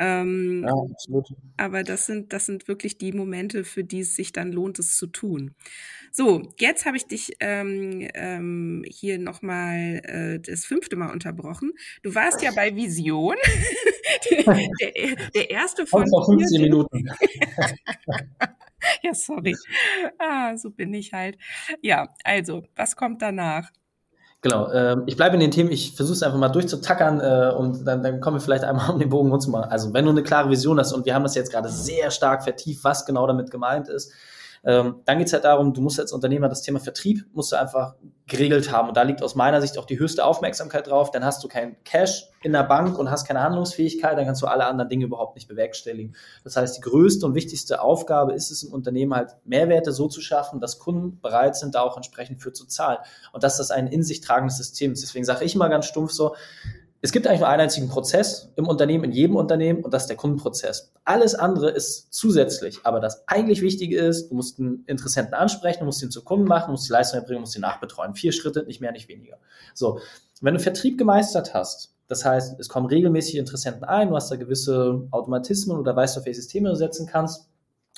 [0.00, 1.28] Ähm, ja, absolut.
[1.58, 4.96] Aber das sind, das sind wirklich die Momente, für die es sich dann lohnt, es
[4.96, 5.54] zu tun.
[6.10, 11.72] So, jetzt habe ich dich ähm, ähm, hier nochmal äh, das fünfte Mal unterbrochen.
[12.02, 13.36] Du warst ja bei Vision.
[14.80, 16.08] der, der erste von.
[16.08, 17.06] Vor 15 Minuten.
[19.02, 19.54] ja, sorry.
[20.18, 21.36] Ah, so bin ich halt.
[21.82, 23.70] Ja, also, was kommt danach?
[24.42, 27.86] Genau, ähm, ich bleibe in den Themen, ich versuche es einfach mal durchzutackern äh, und
[27.86, 29.70] dann, dann kommen wir vielleicht einmal um den Bogen rund zu machen.
[29.70, 32.42] Also wenn du eine klare Vision hast und wir haben das jetzt gerade sehr stark
[32.42, 34.12] vertieft, was genau damit gemeint ist,
[34.64, 37.56] ähm, dann geht es halt darum, du musst als Unternehmer das Thema Vertrieb musst du
[37.56, 37.94] einfach
[38.30, 38.88] geregelt haben.
[38.88, 41.10] Und da liegt aus meiner Sicht auch die höchste Aufmerksamkeit drauf.
[41.10, 44.46] Dann hast du kein Cash in der Bank und hast keine Handlungsfähigkeit, dann kannst du
[44.46, 46.16] alle anderen Dinge überhaupt nicht bewerkstelligen.
[46.42, 50.22] Das heißt, die größte und wichtigste Aufgabe ist es im Unternehmen halt, Mehrwerte so zu
[50.22, 52.98] schaffen, dass Kunden bereit sind, da auch entsprechend für zu zahlen.
[53.32, 55.02] Und dass das ein in sich tragendes System ist.
[55.02, 56.34] Deswegen sage ich immer ganz stumpf so,
[57.02, 60.08] es gibt eigentlich nur einen einzigen Prozess im Unternehmen, in jedem Unternehmen, und das ist
[60.08, 60.92] der Kundenprozess.
[61.04, 62.80] Alles andere ist zusätzlich.
[62.84, 66.46] Aber das eigentlich Wichtige ist, du musst einen Interessenten ansprechen, du musst ihn zu Kunden
[66.46, 68.14] machen, du musst die Leistung erbringen, du musst ihn nachbetreuen.
[68.14, 69.38] Vier Schritte, nicht mehr, nicht weniger.
[69.74, 70.00] So.
[70.42, 74.36] Wenn du Vertrieb gemeistert hast, das heißt, es kommen regelmäßig Interessenten ein, du hast da
[74.36, 77.49] gewisse Automatismen oder weißt, auf welche Systeme du setzen kannst,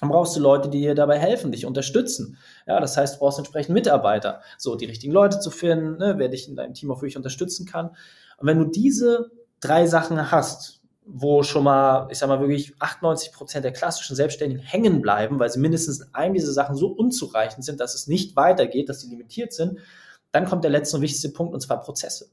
[0.03, 2.37] dann brauchst du Leute, die dir dabei helfen, dich unterstützen.
[2.67, 6.29] Ja, das heißt, du brauchst entsprechend Mitarbeiter, so die richtigen Leute zu finden, ne, wer
[6.29, 7.91] dich in deinem Team auch wirklich unterstützen kann.
[8.37, 13.33] Und wenn du diese drei Sachen hast, wo schon mal, ich sag mal wirklich 98
[13.33, 17.65] Prozent der klassischen Selbstständigen hängen bleiben, weil sie mindestens in einem dieser Sachen so unzureichend
[17.65, 19.79] sind, dass es nicht weitergeht, dass sie limitiert sind,
[20.33, 22.29] dann kommt der letzte und wichtigste Punkt, und zwar Prozesse.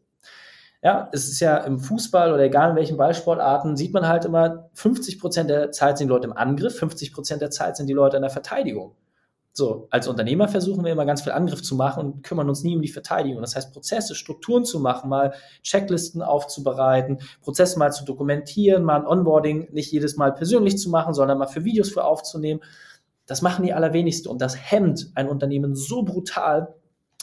[0.81, 4.69] Ja, es ist ja im Fußball oder egal in welchen Ballsportarten, sieht man halt immer,
[4.73, 7.93] 50 Prozent der Zeit sind die Leute im Angriff, 50 Prozent der Zeit sind die
[7.93, 8.95] Leute in der Verteidigung.
[9.51, 12.77] So, als Unternehmer versuchen wir immer ganz viel Angriff zu machen und kümmern uns nie
[12.77, 13.41] um die Verteidigung.
[13.41, 19.07] Das heißt, Prozesse, Strukturen zu machen, mal Checklisten aufzubereiten, Prozesse mal zu dokumentieren, mal ein
[19.07, 22.61] Onboarding nicht jedes Mal persönlich zu machen, sondern mal für Videos für aufzunehmen.
[23.25, 26.73] Das machen die allerwenigsten und das hemmt ein Unternehmen so brutal,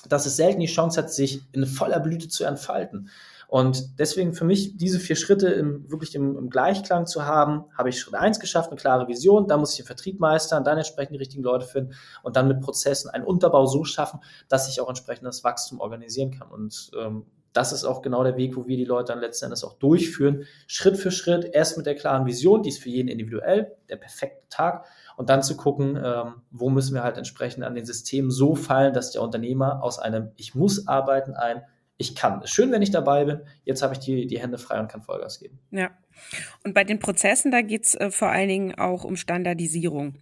[0.06, 3.08] dass es selten die Chance hat, sich in voller Blüte zu entfalten.
[3.48, 7.88] Und deswegen für mich diese vier Schritte im, wirklich im, im Gleichklang zu haben, habe
[7.88, 11.14] ich Schritt eins geschafft, eine klare Vision, da muss ich den Vertrieb meistern, dann entsprechend
[11.14, 14.88] die richtigen Leute finden und dann mit Prozessen einen Unterbau so schaffen, dass ich auch
[14.88, 16.48] entsprechend das Wachstum organisieren kann.
[16.48, 19.64] Und ähm, das ist auch genau der Weg, wo wir die Leute dann letzten Endes
[19.64, 20.44] auch durchführen.
[20.66, 24.46] Schritt für Schritt, erst mit der klaren Vision, die ist für jeden individuell, der perfekte
[24.50, 24.84] Tag,
[25.16, 28.92] und dann zu gucken, ähm, wo müssen wir halt entsprechend an den Systemen so fallen,
[28.92, 31.62] dass der Unternehmer aus einem Ich muss arbeiten ein
[31.98, 32.42] ich kann.
[32.42, 33.40] Ist schön, wenn ich dabei bin.
[33.64, 35.58] Jetzt habe ich die, die Hände frei und kann Vollgas geben.
[35.70, 35.90] Ja.
[36.64, 40.14] Und bei den Prozessen, da geht es äh, vor allen Dingen auch um Standardisierung.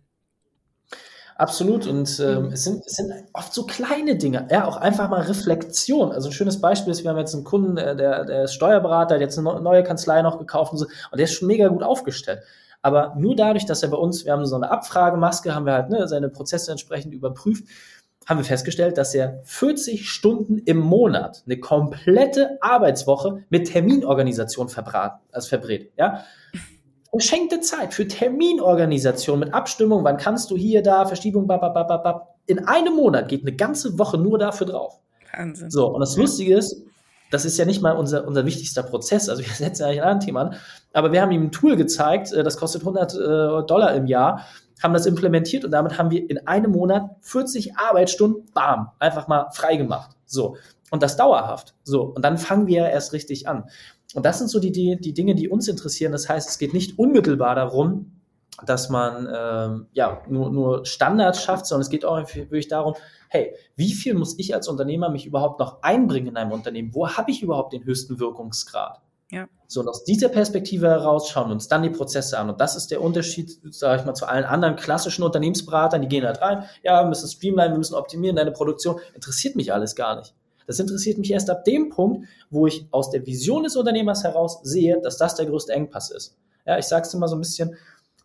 [1.36, 1.86] Absolut.
[1.86, 4.46] Und ähm, es, sind, es sind oft so kleine Dinge.
[4.50, 6.12] Ja, auch einfach mal Reflexion.
[6.12, 9.16] Also ein schönes Beispiel ist, wir haben jetzt einen Kunden, äh, der, der ist Steuerberater,
[9.16, 10.84] hat jetzt eine neue Kanzlei noch gekauft und so.
[10.84, 12.42] Und der ist schon mega gut aufgestellt.
[12.82, 15.88] Aber nur dadurch, dass er bei uns, wir haben so eine Abfragemaske, haben wir halt
[15.88, 17.64] ne, seine Prozesse entsprechend überprüft,
[18.26, 25.20] haben wir festgestellt, dass er 40 Stunden im Monat eine komplette Arbeitswoche mit Terminorganisation verbraten,
[25.32, 25.92] also verbrät.
[25.96, 26.24] Ja?
[27.12, 32.34] Geschenkte Zeit für Terminorganisation mit Abstimmung, wann kannst du hier, da, Verschiebung, bababababab.
[32.46, 35.00] In einem Monat geht eine ganze Woche nur dafür drauf.
[35.36, 35.70] Wahnsinn.
[35.70, 36.84] So, und das Lustige ist,
[37.30, 39.28] das ist ja nicht mal unser, unser wichtigster Prozess.
[39.28, 40.56] Also wir setzen ja eigentlich ein anderes Thema an.
[40.92, 43.16] Aber wir haben ihm ein Tool gezeigt, äh, das kostet 100 äh,
[43.66, 44.46] Dollar im Jahr,
[44.82, 49.50] haben das implementiert und damit haben wir in einem Monat 40 Arbeitsstunden, bam, einfach mal
[49.52, 50.16] freigemacht.
[50.26, 50.56] So.
[50.90, 51.74] Und das dauerhaft.
[51.82, 52.02] So.
[52.02, 53.64] Und dann fangen wir erst richtig an.
[54.14, 56.12] Und das sind so die, die, die Dinge, die uns interessieren.
[56.12, 58.12] Das heißt, es geht nicht unmittelbar darum,
[58.64, 62.94] dass man ähm, ja nur, nur Standards schafft, sondern es geht auch wirklich darum,
[63.28, 66.94] hey, wie viel muss ich als Unternehmer mich überhaupt noch einbringen in einem Unternehmen?
[66.94, 69.00] Wo habe ich überhaupt den höchsten Wirkungsgrad?
[69.34, 69.48] Ja.
[69.66, 72.50] So, und aus dieser Perspektive heraus schauen wir uns dann die Prozesse an.
[72.50, 76.24] Und das ist der Unterschied, sage ich mal, zu allen anderen klassischen Unternehmensberatern, die gehen
[76.24, 79.00] halt rein, ja, wir müssen streamline, wir müssen optimieren, deine Produktion.
[79.14, 80.34] Interessiert mich alles gar nicht.
[80.66, 84.60] Das interessiert mich erst ab dem Punkt, wo ich aus der Vision des Unternehmers heraus
[84.62, 86.36] sehe, dass das der größte Engpass ist.
[86.64, 87.74] Ja, ich sage es immer so ein bisschen,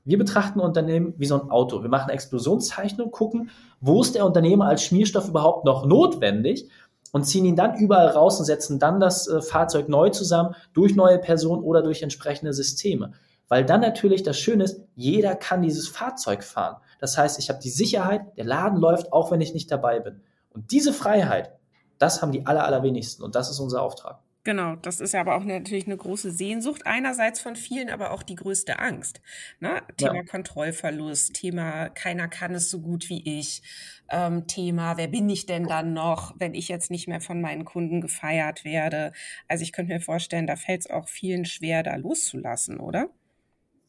[0.06, 1.82] wir betrachten Unternehmen wie so ein Auto.
[1.82, 3.50] Wir machen eine Explosionszeichnung, gucken,
[3.82, 6.70] wo ist der Unternehmer als Schmierstoff überhaupt noch notwendig
[7.12, 10.96] und ziehen ihn dann überall raus und setzen dann das äh, Fahrzeug neu zusammen durch
[10.96, 13.14] neue Personen oder durch entsprechende Systeme.
[13.48, 16.78] Weil dann natürlich das Schöne ist, jeder kann dieses Fahrzeug fahren.
[17.00, 20.22] Das heißt, ich habe die Sicherheit, der Laden läuft, auch wenn ich nicht dabei bin.
[20.52, 21.52] Und diese Freiheit,
[21.98, 24.20] das haben die aller, allerwenigsten und das ist unser Auftrag.
[24.50, 28.24] Genau, das ist ja aber auch natürlich eine große Sehnsucht einerseits von vielen, aber auch
[28.24, 29.22] die größte Angst.
[29.60, 29.84] Ne?
[29.96, 30.24] Thema ja.
[30.24, 33.62] Kontrollverlust, Thema keiner kann es so gut wie ich,
[34.10, 37.64] ähm, Thema wer bin ich denn dann noch, wenn ich jetzt nicht mehr von meinen
[37.64, 39.12] Kunden gefeiert werde.
[39.48, 43.12] Also ich könnte mir vorstellen, da fällt es auch vielen schwer, da loszulassen, oder?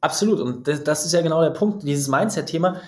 [0.02, 2.82] Absolut und das, das ist ja genau der Punkt, dieses Mindset-Thema.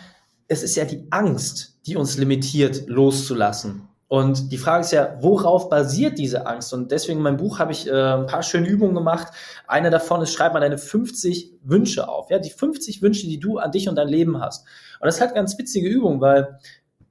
[0.47, 3.89] Es ist ja die Angst, die uns limitiert, loszulassen.
[4.13, 6.75] Und die Frage ist ja, worauf basiert diese Angst?
[6.75, 9.29] Und deswegen in meinem Buch habe ich äh, ein paar schöne Übungen gemacht.
[9.67, 12.29] Eine davon ist, schreib mal deine 50 Wünsche auf.
[12.29, 14.67] Ja, die 50 Wünsche, die du an dich und dein Leben hast.
[15.01, 16.59] Und das ist halt ganz witzige Übung, weil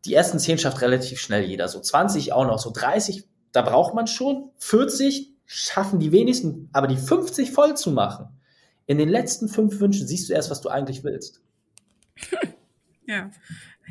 [0.06, 1.68] die ersten 10 schafft relativ schnell jeder.
[1.70, 4.52] So 20 auch noch, so 30, da braucht man schon.
[4.60, 8.28] 40 schaffen die wenigsten, aber die 50 voll zu machen.
[8.86, 11.42] In den letzten fünf Wünschen siehst du erst, was du eigentlich willst.
[13.12, 13.30] ja.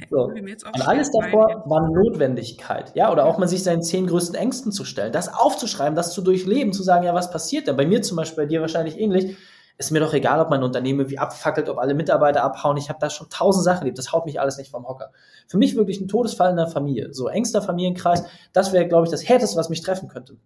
[0.09, 0.25] So.
[0.25, 4.85] Und alles davor war Notwendigkeit, ja, oder auch mal sich seinen zehn größten Ängsten zu
[4.85, 7.77] stellen, das aufzuschreiben, das zu durchleben, zu sagen, ja, was passiert denn?
[7.77, 9.37] Bei mir zum Beispiel, bei dir wahrscheinlich ähnlich.
[9.77, 12.77] Ist mir doch egal, ob mein Unternehmen wie abfackelt, ob alle Mitarbeiter abhauen.
[12.77, 13.97] Ich habe da schon tausend Sachen erlebt.
[13.97, 15.11] Das haut mich alles nicht vom Hocker.
[15.47, 19.11] Für mich wirklich ein Todesfall in der Familie, so engster Familienkreis, das wäre, glaube ich,
[19.11, 20.37] das Härteste, was mich treffen könnte.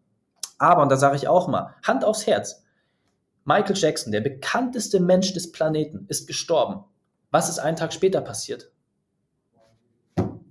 [0.59, 2.63] Aber, und da sage ich auch mal, Hand aufs Herz.
[3.45, 6.85] Michael Jackson, der bekannteste Mensch des Planeten, ist gestorben.
[7.35, 8.71] Was ist einen Tag später passiert?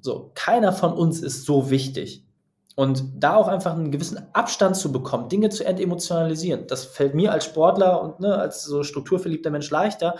[0.02, 2.28] So, keiner von uns ist so wichtig.
[2.76, 7.32] Und da auch einfach einen gewissen Abstand zu bekommen, Dinge zu entemotionalisieren, das fällt mir
[7.32, 10.16] als Sportler und ne, als so strukturverliebter Mensch leichter.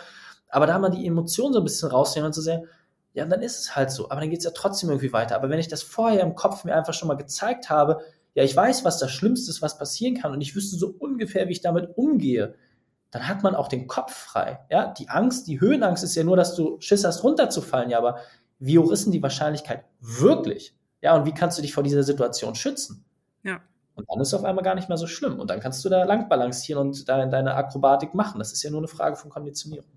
[0.48, 2.64] Aber da mal die Emotionen so ein bisschen rausnehmen und zu sagen,
[3.12, 4.10] ja, dann ist es halt so.
[4.10, 5.36] Aber dann geht es ja trotzdem irgendwie weiter.
[5.36, 8.00] Aber wenn ich das vorher im Kopf mir einfach schon mal gezeigt habe,
[8.36, 11.50] ja, ich weiß, was das Schlimmste ist, was passieren kann und ich wüsste so ungefähr,
[11.50, 12.56] wie ich damit umgehe,
[13.14, 14.60] dann hat man auch den Kopf frei.
[14.72, 17.92] Ja, die Angst, die Höhenangst ist ja nur, dass du Schiss hast, runterzufallen.
[17.92, 18.18] Ja, aber
[18.58, 20.76] wie hoch ist denn die Wahrscheinlichkeit wirklich?
[21.00, 23.06] Ja, und wie kannst du dich vor dieser Situation schützen?
[23.44, 23.62] Ja.
[23.94, 25.40] Und dann ist es auf einmal gar nicht mehr so schlimm.
[25.40, 28.40] Und dann kannst du da lang balancieren und da deine Akrobatik machen.
[28.40, 29.92] Das ist ja nur eine Frage von Konditionierung.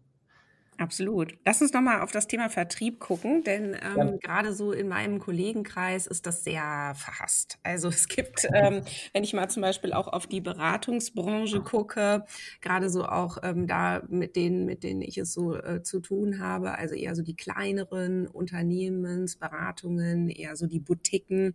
[0.78, 1.38] Absolut.
[1.46, 4.10] Lass uns nochmal auf das Thema Vertrieb gucken, denn ähm, ja.
[4.20, 7.58] gerade so in meinem Kollegenkreis ist das sehr verhasst.
[7.62, 8.82] Also es gibt, ähm,
[9.14, 12.26] wenn ich mal zum Beispiel auch auf die Beratungsbranche gucke,
[12.60, 16.40] gerade so auch ähm, da mit denen, mit denen ich es so äh, zu tun
[16.40, 21.54] habe, also eher so die kleineren Unternehmensberatungen, eher so die Boutiquen,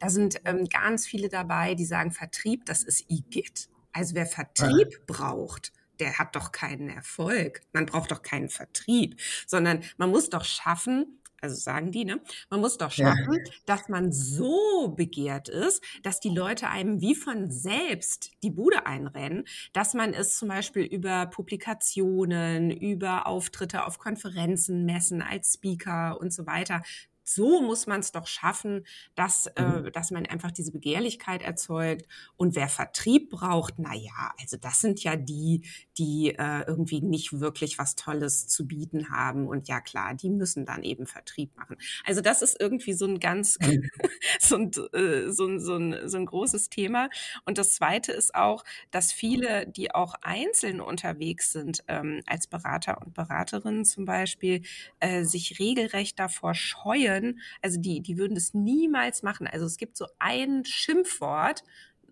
[0.00, 3.68] da sind ähm, ganz viele dabei, die sagen, Vertrieb, das ist IGIT.
[3.92, 7.62] Also wer Vertrieb braucht, der hat doch keinen Erfolg.
[7.72, 12.20] Man braucht doch keinen Vertrieb, sondern man muss doch schaffen, also sagen die, ne?
[12.50, 13.52] Man muss doch schaffen, ja.
[13.66, 19.44] dass man so begehrt ist, dass die Leute einem wie von selbst die Bude einrennen,
[19.72, 26.32] dass man es zum Beispiel über Publikationen, über Auftritte auf Konferenzen, Messen als Speaker und
[26.32, 26.82] so weiter
[27.28, 29.92] so muss man es doch schaffen, dass, äh, mhm.
[29.92, 32.06] dass man einfach diese Begehrlichkeit erzeugt.
[32.36, 35.62] Und wer Vertrieb braucht, na ja, also das sind ja die,
[35.98, 39.48] die äh, irgendwie nicht wirklich was Tolles zu bieten haben.
[39.48, 41.76] Und ja klar, die müssen dann eben Vertrieb machen.
[42.04, 43.90] Also das ist irgendwie so ein ganz, mhm.
[44.40, 47.08] so, ein, äh, so, ein, so, ein, so ein großes Thema.
[47.44, 53.00] Und das Zweite ist auch, dass viele, die auch einzeln unterwegs sind, ähm, als Berater
[53.04, 54.62] und Beraterinnen zum Beispiel,
[55.00, 57.15] äh, sich regelrecht davor scheuen.
[57.62, 59.46] Also die, die würden das niemals machen.
[59.46, 61.62] Also es gibt so ein Schimpfwort,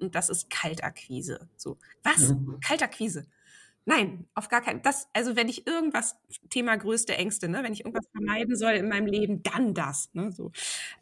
[0.00, 1.48] und das ist Kaltakquise.
[1.56, 2.30] So, was?
[2.30, 2.58] Mhm.
[2.60, 3.26] Kaltakquise.
[3.86, 4.80] Nein, auf gar keinen.
[4.80, 6.16] Das, also wenn ich irgendwas,
[6.48, 10.08] Thema größte Ängste, ne, wenn ich irgendwas vermeiden soll in meinem Leben, dann das.
[10.14, 10.52] Ne, so.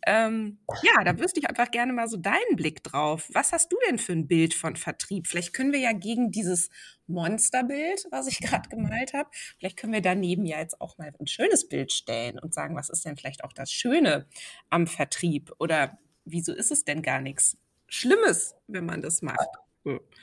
[0.05, 3.31] Ähm, ja, da wüsste ich einfach gerne mal so deinen Blick drauf.
[3.33, 5.29] Was hast du denn für ein Bild von Vertrieb?
[5.29, 6.71] Vielleicht können wir ja gegen dieses
[7.07, 11.27] Monsterbild, was ich gerade gemalt habe, vielleicht können wir daneben ja jetzt auch mal ein
[11.27, 14.27] schönes Bild stellen und sagen, was ist denn vielleicht auch das Schöne
[14.71, 15.53] am Vertrieb?
[15.59, 19.62] Oder wieso ist es denn gar nichts Schlimmes, wenn man das macht?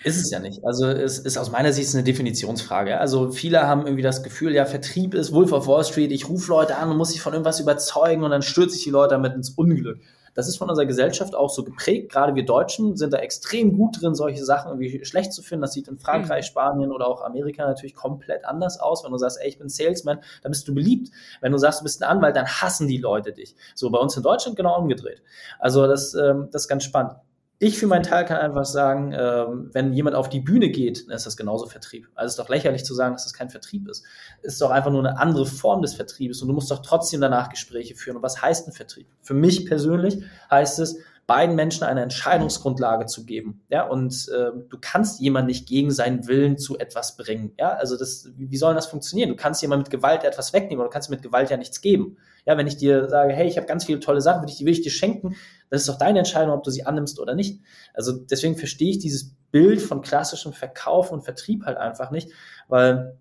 [0.03, 0.63] Ist es ja nicht.
[0.63, 2.99] Also es ist aus meiner Sicht eine Definitionsfrage.
[2.99, 6.49] Also viele haben irgendwie das Gefühl, ja, Vertrieb ist Wolf of Wall Street, ich rufe
[6.49, 9.33] Leute an und muss sich von irgendwas überzeugen und dann stürze ich die Leute damit
[9.33, 9.99] ins Unglück.
[10.33, 12.11] Das ist von unserer Gesellschaft auch so geprägt.
[12.13, 15.63] Gerade wir Deutschen sind da extrem gut drin, solche Sachen irgendwie schlecht zu finden.
[15.63, 16.47] Das sieht in Frankreich, mhm.
[16.47, 19.03] Spanien oder auch Amerika natürlich komplett anders aus.
[19.03, 21.09] Wenn du sagst, ey, ich bin Salesman, dann bist du beliebt.
[21.41, 23.55] Wenn du sagst, du bist ein Anwalt, dann hassen die Leute dich.
[23.75, 25.21] So bei uns in Deutschland genau umgedreht.
[25.59, 27.15] Also das, ähm, das ist ganz spannend.
[27.61, 31.15] Ich für meinen Teil kann einfach sagen, ähm, wenn jemand auf die Bühne geht, dann
[31.17, 32.07] ist das genauso Vertrieb.
[32.15, 34.05] Also es ist doch lächerlich zu sagen, dass das kein Vertrieb ist.
[34.41, 37.19] Es ist doch einfach nur eine andere Form des Vertriebes und du musst doch trotzdem
[37.19, 38.15] danach Gespräche führen.
[38.15, 39.07] Und was heißt ein Vertrieb?
[39.21, 43.61] Für mich persönlich heißt es, beiden Menschen eine Entscheidungsgrundlage zu geben.
[43.69, 47.51] Ja, und äh, du kannst jemanden nicht gegen seinen Willen zu etwas bringen.
[47.59, 49.29] Ja, also das, wie soll das funktionieren?
[49.29, 52.17] Du kannst jemand mit Gewalt etwas wegnehmen oder du kannst mit Gewalt ja nichts geben.
[52.45, 54.65] Ja, wenn ich dir sage, hey, ich habe ganz viele tolle Sachen, will ich, die
[54.65, 55.35] will ich dir schenken,
[55.69, 57.61] das ist doch deine Entscheidung, ob du sie annimmst oder nicht.
[57.93, 62.29] Also deswegen verstehe ich dieses Bild von klassischem Verkauf und Vertrieb halt einfach nicht,
[62.67, 63.17] weil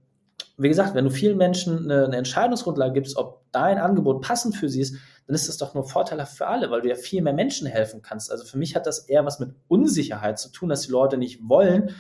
[0.57, 4.68] wie gesagt, wenn du vielen Menschen eine, eine Entscheidungsgrundlage gibst, ob dein Angebot passend für
[4.68, 7.33] sie ist, dann ist das doch nur vorteilhaft für alle, weil du ja viel mehr
[7.33, 8.31] Menschen helfen kannst.
[8.31, 11.48] Also für mich hat das eher was mit Unsicherheit zu tun, dass die Leute nicht
[11.48, 11.94] wollen,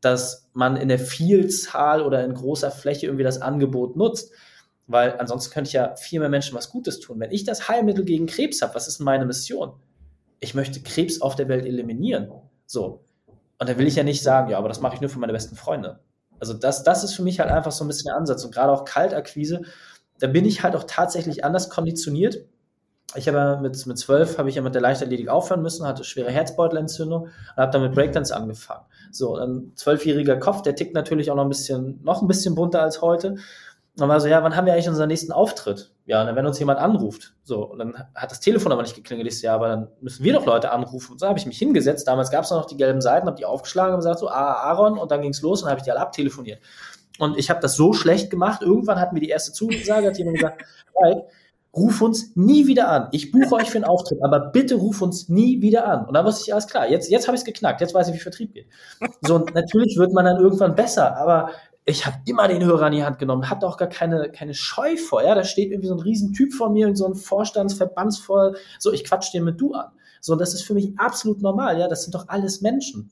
[0.00, 4.32] dass man in der Vielzahl oder in großer Fläche irgendwie das Angebot nutzt.
[4.86, 7.20] Weil ansonsten könnte ich ja viel mehr Menschen was Gutes tun.
[7.20, 9.72] Wenn ich das Heilmittel gegen Krebs habe, was ist meine Mission?
[10.40, 12.30] Ich möchte Krebs auf der Welt eliminieren.
[12.66, 13.04] So.
[13.58, 15.32] Und da will ich ja nicht sagen, ja, aber das mache ich nur für meine
[15.32, 16.00] besten Freunde.
[16.40, 18.44] Also das, das ist für mich halt einfach so ein bisschen der Ansatz.
[18.44, 19.62] Und gerade auch Kaltakquise,
[20.18, 22.44] da bin ich halt auch tatsächlich anders konditioniert.
[23.14, 26.30] Ich habe mit, mit zwölf habe ich ja mit der Leichtathletik aufhören müssen, hatte schwere
[26.30, 28.84] Herzbeutelentzündung und habe dann mit Breakdance angefangen.
[29.10, 32.82] So, ein zwölfjähriger Kopf, der tickt natürlich auch noch ein bisschen, noch ein bisschen bunter
[32.82, 33.36] als heute.
[33.98, 35.92] Und war so, ja, wann haben wir eigentlich unseren nächsten Auftritt?
[36.06, 37.34] Ja, und dann, wenn uns jemand anruft.
[37.44, 39.28] So, und dann hat das Telefon aber nicht geklingelt.
[39.28, 41.12] Ich so, ja, aber dann müssen wir doch Leute anrufen.
[41.12, 42.08] Und so habe ich mich hingesetzt.
[42.08, 44.96] Damals gab es noch die gelben Seiten, habe die aufgeschlagen und gesagt so, ah, Aaron,
[44.96, 46.60] und dann ging's los und habe ich die alle abtelefoniert.
[47.18, 48.62] Und ich habe das so schlecht gemacht.
[48.62, 50.64] Irgendwann hatten wir die erste Zusage, hat jemand gesagt,
[51.02, 51.26] Mike,
[51.76, 53.08] ruf uns nie wieder an.
[53.12, 56.06] Ich buche euch für einen Auftritt, aber bitte ruf uns nie wieder an.
[56.06, 58.14] Und dann wusste ich, alles klar, jetzt, jetzt habe ich es geknackt, jetzt weiß ich,
[58.14, 58.66] wie Vertrieb geht.
[59.20, 61.50] So, und natürlich wird man dann irgendwann besser, aber
[61.84, 64.96] ich habe immer den Hörer in die Hand genommen, hatte auch gar keine, keine Scheu
[64.96, 65.22] vor.
[65.24, 69.32] Ja, da steht irgendwie so ein Riesentyp vor mir, so ein Vorstandsverbandsvoll, so ich quatsch
[69.32, 69.90] den mit du an.
[70.20, 71.80] So, das ist für mich absolut normal.
[71.80, 73.10] Ja, das sind doch alles Menschen.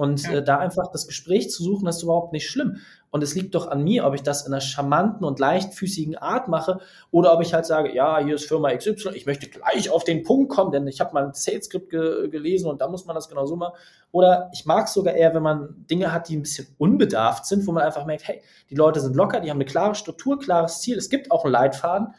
[0.00, 0.38] Und ja.
[0.38, 2.78] äh, da einfach das Gespräch zu suchen, das ist überhaupt nicht schlimm.
[3.10, 6.48] Und es liegt doch an mir, ob ich das in einer charmanten und leichtfüßigen Art
[6.48, 10.04] mache oder ob ich halt sage, ja, hier ist Firma XY, ich möchte gleich auf
[10.04, 13.14] den Punkt kommen, denn ich habe mal ein Sales-Skript ge gelesen und da muss man
[13.14, 13.74] das genau so machen.
[14.10, 17.66] Oder ich mag es sogar eher, wenn man Dinge hat, die ein bisschen unbedarft sind,
[17.66, 20.80] wo man einfach merkt, hey, die Leute sind locker, die haben eine klare Struktur, klares
[20.80, 22.14] Ziel, es gibt auch einen Leitfaden,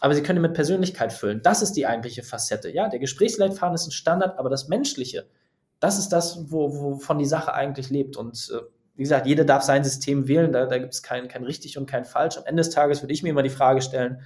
[0.00, 1.42] aber sie können mit Persönlichkeit füllen.
[1.42, 2.70] Das ist die eigentliche Facette.
[2.70, 5.26] Ja, der Gesprächsleitfaden ist ein Standard, aber das Menschliche,
[5.80, 8.16] das ist das, wo, wovon die Sache eigentlich lebt.
[8.16, 8.60] Und äh,
[8.94, 11.86] wie gesagt, jeder darf sein System wählen, da, da gibt es kein, kein richtig und
[11.86, 12.36] kein falsch.
[12.36, 14.20] Am Ende des Tages würde ich mir immer die Frage stellen,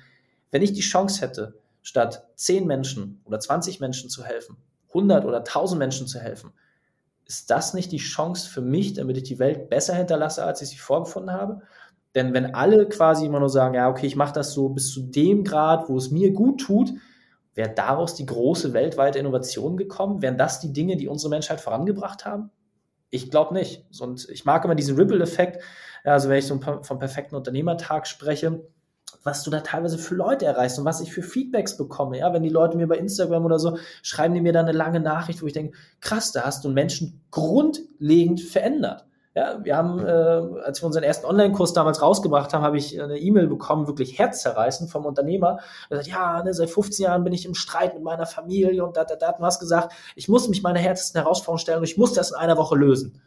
[0.50, 4.56] wenn ich die Chance hätte, statt 10 Menschen oder 20 Menschen zu helfen,
[4.88, 6.52] 100 oder 1000 Menschen zu helfen,
[7.26, 10.70] ist das nicht die Chance für mich, damit ich die Welt besser hinterlasse, als ich
[10.70, 11.62] sie vorgefunden habe?
[12.14, 15.00] Denn wenn alle quasi immer nur sagen, ja, okay, ich mache das so bis zu
[15.00, 16.92] dem Grad, wo es mir gut tut,
[17.54, 20.22] Wäre daraus die große weltweite Innovation gekommen?
[20.22, 22.50] Wären das die Dinge, die unsere Menschheit vorangebracht haben?
[23.10, 23.84] Ich glaube nicht.
[24.00, 25.62] Und ich mag immer diesen Ripple-Effekt.
[26.02, 28.62] Also wenn ich so vom perfekten Unternehmertag spreche,
[29.22, 32.18] was du da teilweise für Leute erreichst und was ich für Feedbacks bekomme.
[32.18, 35.00] Ja, wenn die Leute mir bei Instagram oder so schreiben die mir dann eine lange
[35.00, 39.04] Nachricht, wo ich denke, krass, da hast du einen Menschen grundlegend verändert.
[39.34, 43.16] Ja, wir haben, äh, als wir unseren ersten Online-Kurs damals rausgebracht haben, habe ich eine
[43.16, 45.60] E-Mail bekommen, wirklich herzzerreißend vom Unternehmer.
[45.88, 48.96] Er sagt, ja, ne, seit 15 Jahren bin ich im Streit mit meiner Familie und
[48.98, 51.96] da, da, da hat was gesagt, ich muss mich meiner härtesten Herausforderung stellen und ich
[51.96, 53.22] muss das in einer Woche lösen.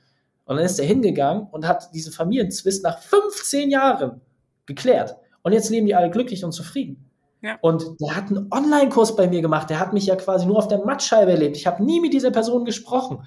[0.45, 4.21] Und dann ist er hingegangen und hat diesen Familienzwist nach 15 Jahren
[4.67, 5.15] geklärt.
[5.41, 7.09] Und jetzt leben die alle glücklich und zufrieden.
[7.41, 7.57] Ja.
[7.61, 9.71] Und der hat einen Online-Kurs bei mir gemacht.
[9.71, 11.57] Der hat mich ja quasi nur auf der Mattscheibe erlebt.
[11.57, 13.25] Ich habe nie mit dieser Person gesprochen.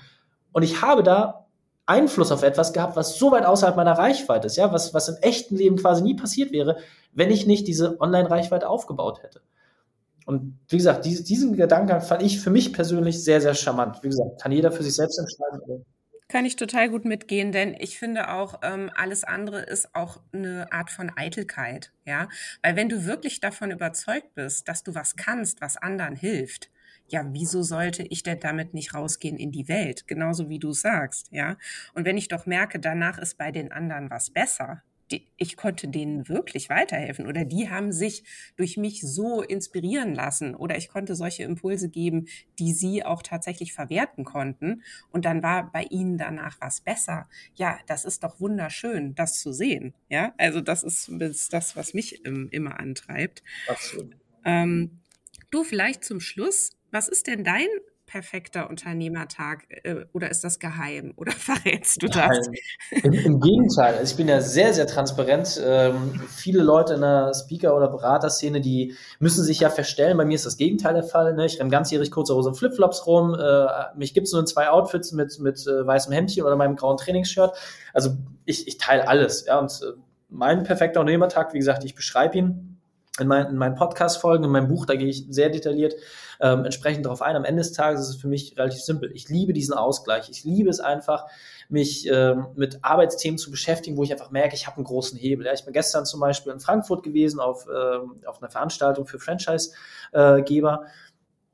[0.52, 1.47] Und ich habe da
[1.88, 5.16] Einfluss auf etwas gehabt, was so weit außerhalb meiner Reichweite ist, ja, was, was im
[5.22, 6.78] echten Leben quasi nie passiert wäre,
[7.12, 9.40] wenn ich nicht diese Online-Reichweite aufgebaut hätte.
[10.26, 14.02] Und wie gesagt, diesen, diesen Gedanken fand ich für mich persönlich sehr, sehr charmant.
[14.02, 15.86] Wie gesagt, kann jeder für sich selbst entscheiden.
[16.28, 20.70] Kann ich total gut mitgehen, denn ich finde auch, ähm, alles andere ist auch eine
[20.70, 22.28] Art von Eitelkeit, ja.
[22.62, 26.68] Weil wenn du wirklich davon überzeugt bist, dass du was kannst, was anderen hilft,
[27.08, 30.06] ja, wieso sollte ich denn damit nicht rausgehen in die Welt?
[30.06, 31.56] Genauso wie du sagst, ja.
[31.94, 35.88] Und wenn ich doch merke, danach ist bei den anderen was besser, die, ich konnte
[35.88, 38.24] denen wirklich weiterhelfen oder die haben sich
[38.56, 42.26] durch mich so inspirieren lassen oder ich konnte solche Impulse geben,
[42.58, 47.28] die sie auch tatsächlich verwerten konnten und dann war bei ihnen danach was besser.
[47.54, 49.94] Ja, das ist doch wunderschön, das zu sehen.
[50.08, 51.10] Ja, also das ist,
[51.52, 53.42] das, was mich ähm, immer antreibt.
[53.66, 54.14] Absolut.
[54.44, 55.00] Ähm,
[55.50, 57.68] du vielleicht zum Schluss was ist denn dein
[58.08, 62.48] perfekter Unternehmertag äh, oder ist das geheim oder verrätst du das?
[63.02, 65.60] Im, Im, Gegenteil, also ich bin ja sehr, sehr transparent.
[65.64, 70.16] Ähm, viele Leute in der Speaker- oder Beraterszene, die müssen sich ja verstellen.
[70.16, 71.34] Bei mir ist das Gegenteil der Fall.
[71.34, 71.46] Ne?
[71.46, 73.34] Ich renne ganzjährig kurze Hose und Flipflops rum.
[73.34, 76.76] Äh, mich gibt es nur in zwei Outfits mit, mit äh, weißem Hemdchen oder meinem
[76.76, 77.56] grauen Trainingsshirt.
[77.92, 78.16] Also
[78.46, 79.44] ich, ich teile alles.
[79.46, 79.58] Ja?
[79.58, 79.98] Und äh,
[80.30, 82.77] mein perfekter Unternehmertag, wie gesagt, ich beschreibe ihn
[83.20, 85.94] in, mein, in meinen Podcast-Folgen, in meinem Buch, da gehe ich sehr detailliert
[86.40, 87.36] ähm, entsprechend darauf ein.
[87.36, 89.10] Am Ende des Tages ist es für mich relativ simpel.
[89.12, 90.28] Ich liebe diesen Ausgleich.
[90.30, 91.26] Ich liebe es einfach,
[91.68, 95.46] mich ähm, mit Arbeitsthemen zu beschäftigen, wo ich einfach merke, ich habe einen großen Hebel.
[95.46, 99.18] Ja, ich bin gestern zum Beispiel in Frankfurt gewesen auf, ähm, auf einer Veranstaltung für
[99.18, 100.84] Franchise-Geber.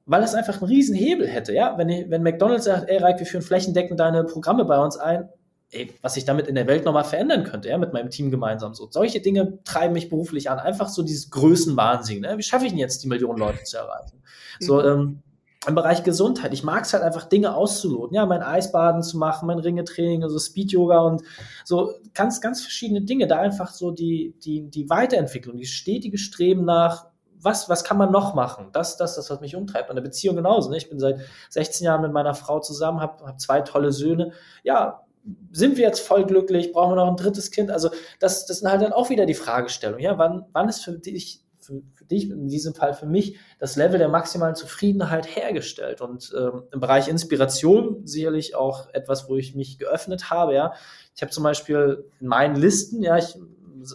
[0.07, 1.79] Weil es einfach einen riesen Hebel hätte, ja.
[1.79, 5.31] Wenn, wenn McDonalds sagt, ey Reik, wir führen flächendeckend deine Programme bei uns ein,
[5.75, 8.75] ey, was ich damit in der Welt nochmal verändern könnte, ja, mit meinem Team gemeinsam.
[8.75, 10.59] So, solche Dinge treiben mich beruflich an.
[10.59, 12.23] Einfach so dieses Größenwahnsinn.
[12.23, 12.39] Ne?
[12.39, 14.23] Wie schaffe ich denn jetzt, die Millionen Leute zu erreichen?
[14.61, 14.87] So, mhm.
[14.87, 15.23] ähm,
[15.67, 16.53] im Bereich Gesundheit.
[16.53, 18.15] Ich mag es halt einfach, Dinge auszuloten.
[18.15, 21.23] Ja, mein Eisbaden zu machen, mein Ringetraining, also Speed-Yoga und
[21.65, 23.27] so ganz, ganz verschiedene Dinge.
[23.27, 27.07] Da einfach so die, die, die Weiterentwicklung, die stetige Streben nach,
[27.41, 28.71] was, was kann man noch machen?
[28.73, 29.91] Das, das, das, was mich umtreibt.
[29.91, 30.71] Und der Beziehung genauso.
[30.71, 30.77] Ne?
[30.77, 31.21] Ich bin seit
[31.51, 34.33] 16 Jahren mit meiner Frau zusammen, habe hab zwei tolle Söhne.
[34.63, 35.04] Ja,
[35.53, 36.73] sind wir jetzt voll glücklich?
[36.73, 37.71] Brauchen wir noch ein drittes Kind?
[37.71, 40.03] Also das, das sind halt dann auch wieder die Fragestellungen.
[40.03, 43.77] Ja, wann, wann ist für dich, für, für dich, in diesem Fall für mich, das
[43.77, 46.01] Level der maximalen Zufriedenheit hergestellt?
[46.01, 50.55] Und ähm, im Bereich Inspiration sicherlich auch etwas, wo ich mich geöffnet habe.
[50.55, 50.75] Ja,
[51.15, 53.37] ich habe zum Beispiel in meinen Listen, ja, ich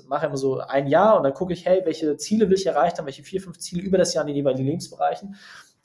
[0.07, 2.97] mache immer so ein Jahr und dann gucke ich, hey, welche Ziele will ich erreicht
[2.97, 5.35] haben, welche vier, fünf Ziele über das Jahr in den jeweiligen Lebensbereichen.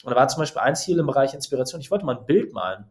[0.04, 1.80] Und da war zum Beispiel ein Ziel im Bereich Inspiration.
[1.80, 2.86] Ich wollte mal ein Bild malen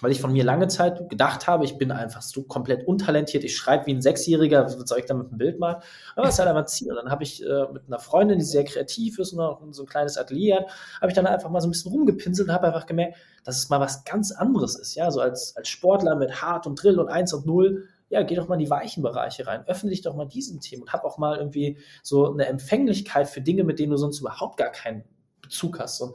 [0.00, 3.56] weil ich von mir lange Zeit gedacht habe, ich bin einfach so komplett untalentiert, ich
[3.56, 5.80] schreibe wie ein Sechsjähriger, was soll ich da mit einem Bild mal?
[6.14, 6.90] Aber das ist halt einfach ein Ziel.
[6.90, 9.82] Und dann habe ich äh, mit einer Freundin, die sehr kreativ ist und auch so
[9.82, 10.66] ein kleines Atelier hat,
[11.00, 13.68] habe ich dann einfach mal so ein bisschen rumgepinselt und habe einfach gemerkt, dass es
[13.68, 14.94] mal was ganz anderes ist.
[14.94, 18.34] Ja, so als, als Sportler mit Hart und Drill und Eins und Null, ja, geh
[18.34, 21.04] doch mal in die weichen Bereiche rein, öffne dich doch mal diesen Themen und hab
[21.04, 25.04] auch mal irgendwie so eine Empfänglichkeit für Dinge, mit denen du sonst überhaupt gar keinen
[25.42, 26.00] Bezug hast.
[26.00, 26.14] Und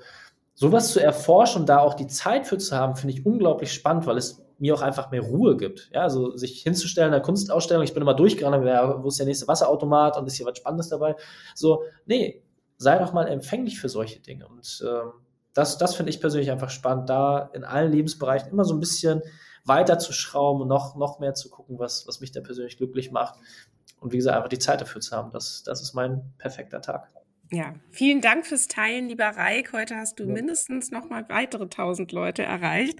[0.53, 4.05] sowas zu erforschen und da auch die Zeit für zu haben, finde ich unglaublich spannend,
[4.05, 5.89] weil es mir auch einfach mehr Ruhe gibt.
[5.93, 8.63] Ja, also sich hinzustellen in der Kunstausstellung, ich bin immer durchgerannt,
[9.03, 11.15] wo ist der nächste Wasserautomat und ist hier was Spannendes dabei?
[11.55, 12.43] So, nee,
[12.77, 14.47] sei doch mal empfänglich für solche Dinge.
[14.47, 15.11] Und ähm,
[15.53, 19.21] das, das finde ich persönlich einfach spannend, da in allen Lebensbereichen immer so ein bisschen
[19.65, 23.11] weiter zu schrauben und noch, noch mehr zu gucken, was, was mich da persönlich glücklich
[23.11, 23.35] macht.
[23.99, 25.31] Und wie gesagt, einfach die Zeit dafür zu haben.
[25.31, 27.09] Das, das ist mein perfekter Tag.
[27.51, 29.73] Ja, vielen Dank fürs Teilen, lieber Reik.
[29.73, 32.99] Heute hast du mindestens noch mal weitere 1000 Leute erreicht.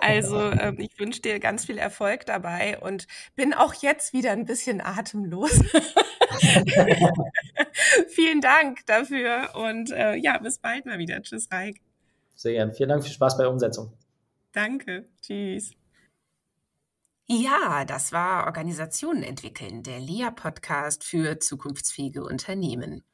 [0.00, 4.44] Also ähm, ich wünsche dir ganz viel Erfolg dabei und bin auch jetzt wieder ein
[4.44, 5.52] bisschen atemlos.
[8.08, 11.22] vielen Dank dafür und äh, ja, bis bald mal wieder.
[11.22, 11.80] Tschüss, Reik.
[12.34, 12.72] Sehr gerne.
[12.72, 13.92] Vielen Dank, viel Spaß bei der Umsetzung.
[14.52, 15.08] Danke.
[15.20, 15.74] Tschüss.
[17.26, 23.04] Ja, das war Organisationen entwickeln, der LEA-Podcast für zukunftsfähige Unternehmen.